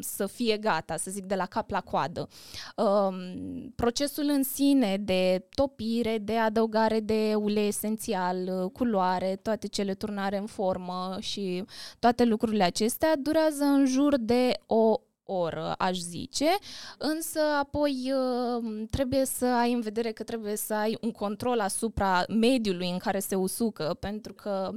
[0.00, 2.28] să fie gata, să zic, de la cap la coadă.
[2.76, 3.14] Um,
[3.76, 10.46] procesul în sine de topire, de adăugare de ulei esențial, culoare, toate cele turnare în
[10.46, 11.64] formă și
[11.98, 16.48] toate lucrurile acestea durează în jur de o oră, aș zice,
[16.98, 22.24] însă apoi uh, trebuie să ai în vedere că trebuie să ai un control asupra
[22.28, 24.70] mediului în care se usucă, pentru că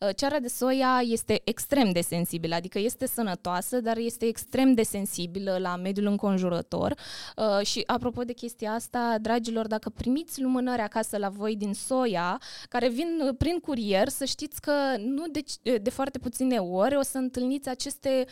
[0.00, 4.82] uh, ceara de soia este extrem de sensibilă, adică este sănătoasă, dar este extrem de
[4.82, 6.94] sensibilă la mediul înconjurător.
[7.36, 12.40] Uh, și apropo de chestia asta, dragilor, dacă primiți lumânări acasă la voi din soia,
[12.68, 15.40] care vin prin curier, să știți că nu de,
[15.78, 18.26] de foarte puține ori o să întâlniți aceste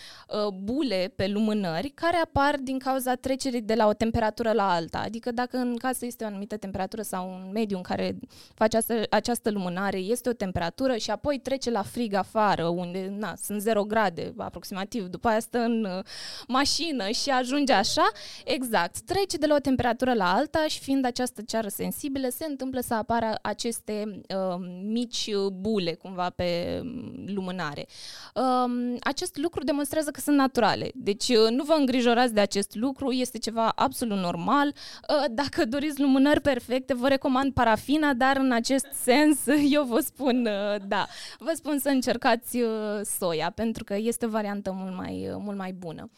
[0.63, 4.99] bule pe lumânări lumânări care apar din cauza trecerii de la o temperatură la alta.
[4.99, 8.17] Adică dacă în casă este o anumită temperatură sau un mediu în care
[8.55, 13.35] face această, această lumânare, este o temperatură și apoi trece la frig afară, unde na,
[13.43, 16.05] sunt 0 grade aproximativ, după aia stă în uh,
[16.49, 18.11] mașină și ajunge așa,
[18.45, 22.81] exact, trece de la o temperatură la alta și fiind această ceară sensibilă, se întâmplă
[22.81, 27.87] să apară aceste uh, mici bule cumva pe um, lumânare.
[28.35, 30.91] Uh, acest lucru demonstrează că sunt naturale.
[30.95, 34.67] Deci uh, nu vă îngrijorați de acest lucru, este ceva absolut normal.
[34.69, 39.39] Uh, dacă doriți lumânări perfecte, vă recomand parafina, dar în acest sens
[39.77, 41.07] eu vă spun uh, da.
[41.39, 45.73] Vă spun să încercați uh, soia, pentru că este o variantă mult mai, mult mai
[45.73, 46.11] bună.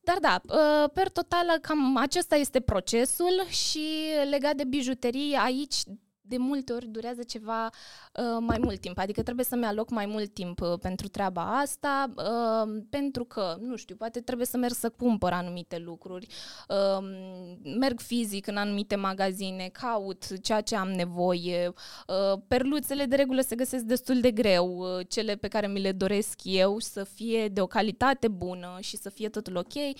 [0.00, 0.40] Dar da,
[0.92, 3.88] per total, cam acesta este procesul și
[4.30, 5.74] legat de bijuterii, aici
[6.28, 10.34] de multe ori durează ceva uh, mai mult timp, adică trebuie să-mi aloc mai mult
[10.34, 14.90] timp uh, pentru treaba asta, uh, pentru că, nu știu, poate trebuie să merg să
[14.90, 16.26] cumpăr anumite lucruri,
[16.68, 17.04] uh,
[17.78, 21.72] merg fizic în anumite magazine, caut ceea ce am nevoie,
[22.06, 25.92] uh, perluțele de regulă se găsesc destul de greu, uh, cele pe care mi le
[25.92, 29.94] doresc eu să fie de o calitate bună și să fie totul ok, uh,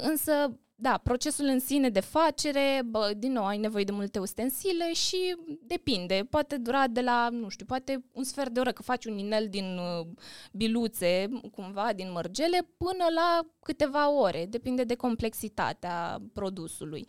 [0.00, 0.32] însă
[0.78, 5.36] da, procesul în sine de facere, bă, din nou, ai nevoie de multe ustensile și
[5.62, 6.26] depinde.
[6.30, 9.48] Poate dura de la, nu știu, poate un sfert de oră că faci un inel
[9.48, 10.06] din uh,
[10.52, 14.46] biluțe, cumva, din mărgele, până la câteva ore.
[14.46, 17.08] Depinde de complexitatea produsului.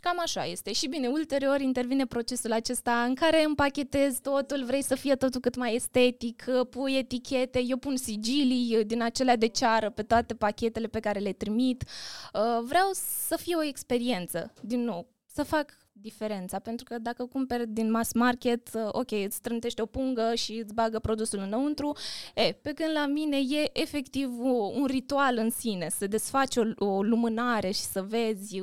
[0.00, 0.72] Cam așa este.
[0.72, 5.56] Și bine, ulterior intervine procesul acesta în care împachetezi totul, vrei să fie totul cât
[5.56, 11.00] mai estetic, pui etichete, eu pun sigilii din acelea de ceară pe toate pachetele pe
[11.00, 11.82] care le trimit.
[11.82, 12.90] Uh, vreau
[13.26, 18.12] să fie o experiență, din nou, să fac diferența, pentru că dacă cumperi din mass
[18.12, 21.96] market, uh, ok, îți strântește o pungă și îți bagă produsul înăuntru,
[22.34, 24.30] e, pe când la mine e efectiv
[24.74, 28.60] un ritual în sine, să desfaci o, o lumânare și să vezi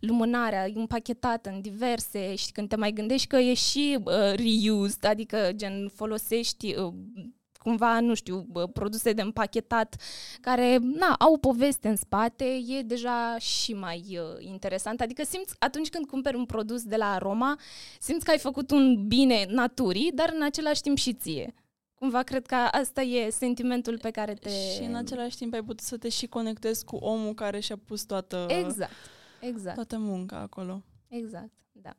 [0.00, 5.50] lumânarea împachetată în diverse și când te mai gândești că e și uh, reused, adică
[5.54, 6.92] gen folosești uh,
[7.68, 9.96] cumva, nu știu, produse de împachetat
[10.40, 15.00] care, na, au o poveste în spate, e deja și mai uh, interesant.
[15.00, 17.58] Adică simți, atunci când cumperi un produs de la Roma,
[18.00, 21.54] simți că ai făcut un bine naturii, dar în același timp și ție.
[21.94, 24.50] Cumva cred că asta e sentimentul pe care te...
[24.50, 28.02] Și în același timp ai putut să te și conectezi cu omul care și-a pus
[28.02, 28.46] toată...
[28.50, 28.92] Exact,
[29.40, 29.74] exact.
[29.74, 30.82] Toată munca acolo.
[31.08, 31.96] Exact, da.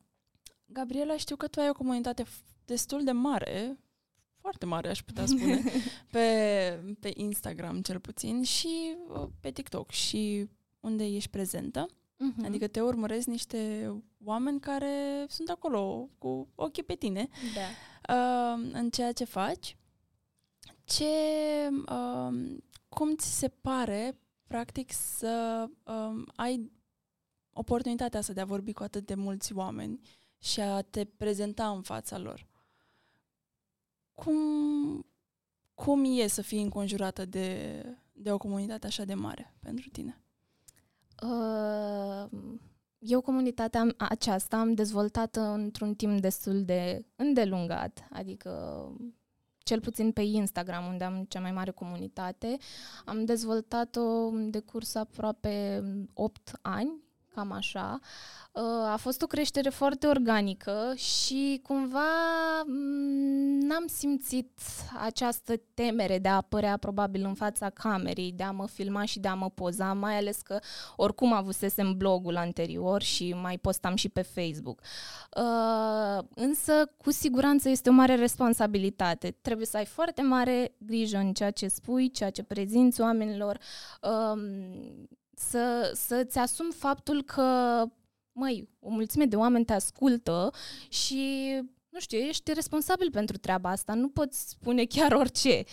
[0.65, 2.25] Gabriela, știu că tu ai o comunitate
[2.65, 3.79] destul de mare
[4.49, 5.63] foarte mare, aș putea spune,
[6.11, 11.85] pe, pe Instagram cel puțin și uh, pe TikTok și unde ești prezentă.
[11.85, 12.45] Uh-huh.
[12.45, 13.91] Adică te urmăresc niște
[14.23, 17.67] oameni care sunt acolo cu ochii pe tine da.
[18.13, 19.77] uh, în ceea ce faci.
[20.83, 21.05] Ce,
[21.89, 22.57] uh,
[22.89, 26.71] cum ți se pare, practic, să uh, ai
[27.53, 29.99] oportunitatea asta de a vorbi cu atât de mulți oameni
[30.37, 32.48] și a te prezenta în fața lor?
[34.23, 35.05] Cum,
[35.73, 40.21] cum e să fii înconjurată de, de o comunitate așa de mare pentru tine?
[41.23, 42.29] Uh,
[42.99, 48.83] eu comunitatea aceasta am dezvoltat într-un timp destul de îndelungat, adică
[49.57, 52.57] cel puțin pe Instagram, unde am cea mai mare comunitate.
[53.05, 56.91] Am dezvoltat-o de curs aproape 8 ani,
[57.39, 57.99] cam așa.
[58.51, 62.09] Uh, a fost o creștere foarte organică și cumva
[62.65, 64.49] mm, n-am simțit
[65.03, 69.27] această temere de a apărea probabil în fața camerei, de a mă filma și de
[69.27, 70.59] a mă poza, mai ales că
[70.95, 74.81] oricum avusesem blogul anterior și mai postam și pe Facebook.
[75.37, 79.37] Uh, însă, cu siguranță este o mare responsabilitate.
[79.41, 83.59] Trebuie să ai foarte mare grijă în ceea ce spui, ceea ce prezinți oamenilor,
[84.01, 85.07] um,
[85.39, 87.43] să, să-ți asumi faptul că
[88.31, 90.51] măi, o mulțime de oameni te ascultă
[90.89, 91.45] și
[91.89, 95.63] nu știu, ești responsabil pentru treaba asta, nu poți spune chiar orice.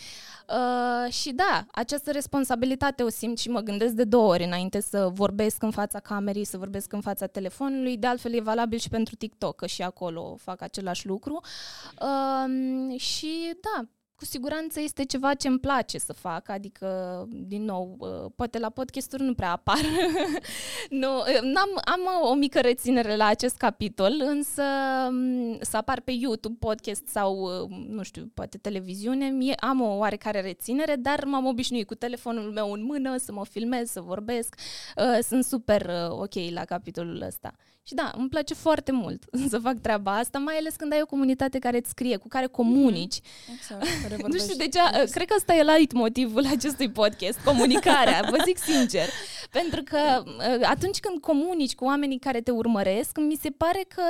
[0.49, 5.09] Uh, și da, această responsabilitate o simt și mă gândesc de două ori înainte să
[5.13, 9.15] vorbesc în fața camerei, să vorbesc în fața telefonului, de altfel e valabil și pentru
[9.17, 11.41] TikTok, că și acolo fac același lucru.
[12.01, 16.89] Uh, și da, cu siguranță este ceva ce îmi place să fac, adică,
[17.31, 19.79] din nou, uh, poate la podcasturi nu prea apar.
[21.03, 22.01] nu, uh, am am
[22.31, 24.63] o mică reținere la acest capitol, însă
[25.11, 29.97] mm, să apar pe YouTube podcast sau, uh, nu știu, poate televiziune, mie am o
[29.97, 34.55] oarecare reținere, dar m-am obișnuit cu telefonul meu în mână să mă filmez, să vorbesc.
[35.21, 37.55] Sunt super ok la capitolul ăsta.
[37.87, 41.07] Și da, îmi place foarte mult să fac treaba asta, mai ales când ai o
[41.07, 43.21] comunitate care îți scrie, cu care comunici.
[43.49, 44.79] Mm, exact, care nu știu de ce,
[45.11, 49.09] cred că ăsta e light motivul acestui podcast, comunicarea, vă zic sincer.
[49.51, 54.03] Pentru că uh, atunci când comunici cu oamenii care te urmăresc, mi se pare că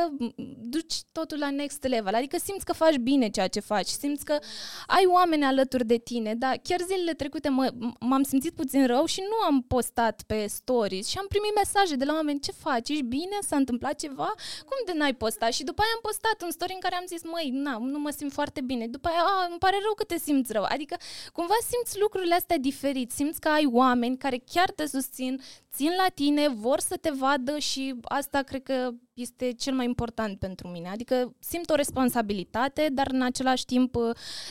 [0.58, 4.38] duci totul la next level, adică simți că faci bine ceea ce faci, simți că
[4.86, 9.20] ai oameni alături de tine, dar chiar zilele trecute mă, m-am simțit puțin rău și
[9.20, 13.02] nu am postat pe stories și am primit mesaje de la oameni, ce faci, ești
[13.02, 14.34] bine, s-a întâmplat ceva,
[14.68, 15.52] cum de n-ai postat?
[15.52, 18.10] Și după aia am postat un story în care am zis, măi, na, nu mă
[18.10, 18.86] simt foarte bine.
[18.86, 20.64] După aia, a, îmi pare rău că te simți rău.
[20.68, 20.96] Adică,
[21.32, 23.10] cumva simți lucrurile astea diferit.
[23.10, 25.40] Simți că ai oameni care chiar te susțin,
[25.74, 30.38] țin la tine, vor să te vadă și asta cred că este cel mai important
[30.38, 30.88] pentru mine.
[30.88, 33.96] Adică simt o responsabilitate, dar în același timp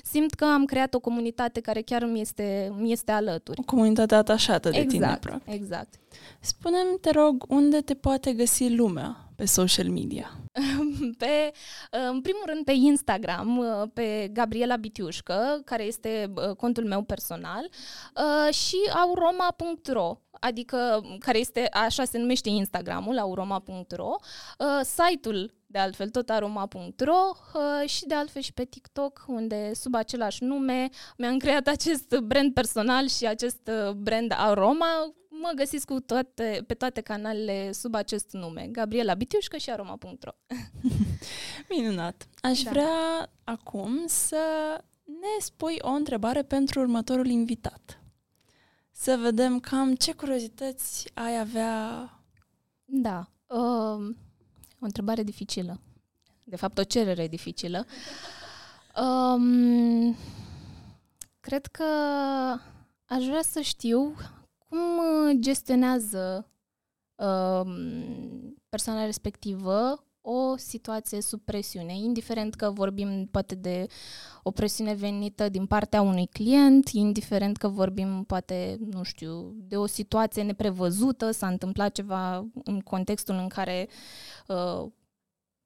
[0.03, 3.59] simt că am creat o comunitate care chiar mi este, mi este alături.
[3.59, 5.53] O comunitate atașată de exact, tine, practic.
[5.53, 5.93] Exact.
[6.39, 9.24] Spune-mi, te rog, unde te poate găsi lumea?
[9.35, 10.31] Pe social media?
[11.17, 11.51] pe,
[12.09, 13.61] în primul rând pe Instagram,
[13.93, 17.69] pe Gabriela Bitiușcă, care este contul meu personal,
[18.51, 24.15] și auroma.ro, adică care este, așa se numește Instagramul, auroma.ro,
[24.83, 27.31] site-ul de altfel tot aroma.ro
[27.85, 33.07] și de altfel și pe TikTok, unde sub același nume mi-am creat acest brand personal
[33.07, 35.13] și acest brand Aroma,
[35.45, 40.31] mă găsiți cu toate, pe toate canalele sub acest nume, Gabriela Bitiușcă și aroma.ro.
[41.69, 42.27] Minunat!
[42.41, 42.69] Aș da.
[42.69, 44.37] vrea acum să
[45.03, 47.99] ne spui o întrebare pentru următorul invitat.
[48.91, 52.09] Să vedem cam ce curiozități ai avea.
[52.85, 54.15] Da, uh,
[54.79, 55.79] o întrebare dificilă.
[56.43, 57.85] De fapt, o cerere dificilă.
[59.01, 60.15] Um,
[61.39, 61.83] cred că
[63.05, 64.15] aș vrea să știu
[64.75, 66.51] cum uh, gestionează
[67.15, 67.71] uh,
[68.69, 73.87] persoana respectivă o situație sub presiune, indiferent că vorbim poate de
[74.43, 79.85] o presiune venită din partea unui client, indiferent că vorbim poate, nu știu, de o
[79.85, 83.87] situație neprevăzută, s-a întâmplat ceva în contextul în care
[84.47, 84.91] uh,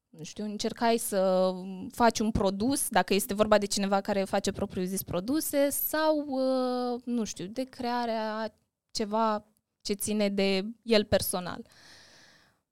[0.09, 1.51] nu știu, încercai să
[1.91, 7.23] faci un produs, dacă este vorba de cineva care face propriu-zis produse, sau, uh, nu
[7.23, 8.53] știu, de crearea
[8.99, 9.45] ceva
[9.81, 11.65] ce ține de el personal.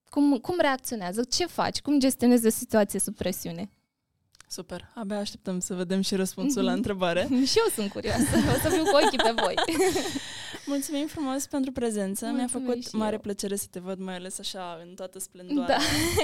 [0.10, 1.24] Cum, cum reacționează?
[1.24, 1.82] Ce faci?
[1.82, 3.70] Cum gestionezi o situație sub presiune?
[4.50, 4.92] Super.
[4.96, 7.22] Abia așteptăm să vedem și răspunsul la întrebare.
[7.52, 8.38] și eu sunt curioasă.
[8.56, 9.54] O să fiu cu ochii pe voi.
[10.66, 12.26] Mulțumim frumos pentru prezență.
[12.26, 13.20] Mulțumim Mi-a făcut mare eu.
[13.20, 15.78] plăcere să te văd, mai ales așa, în toată splendoarea.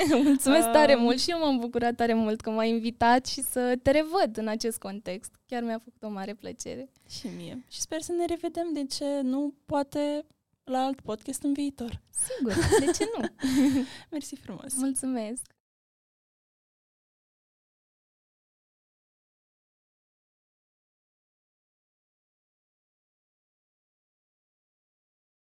[0.09, 0.15] Da.
[0.24, 0.71] Mulțumesc uh...
[0.74, 4.38] tare mult și eu m-am bucurat tare mult că m-ai invitat și să te revăd
[4.38, 5.32] în acest context.
[5.45, 6.91] Chiar mi-a făcut o mare plăcere.
[7.09, 7.65] Și mie.
[7.69, 10.26] Și sper să ne revedem, de ce nu, poate
[10.63, 12.01] la alt podcast în viitor.
[12.09, 13.26] Sigur, de ce nu?
[14.11, 14.74] Mersi frumos.
[14.76, 15.53] Mulțumesc.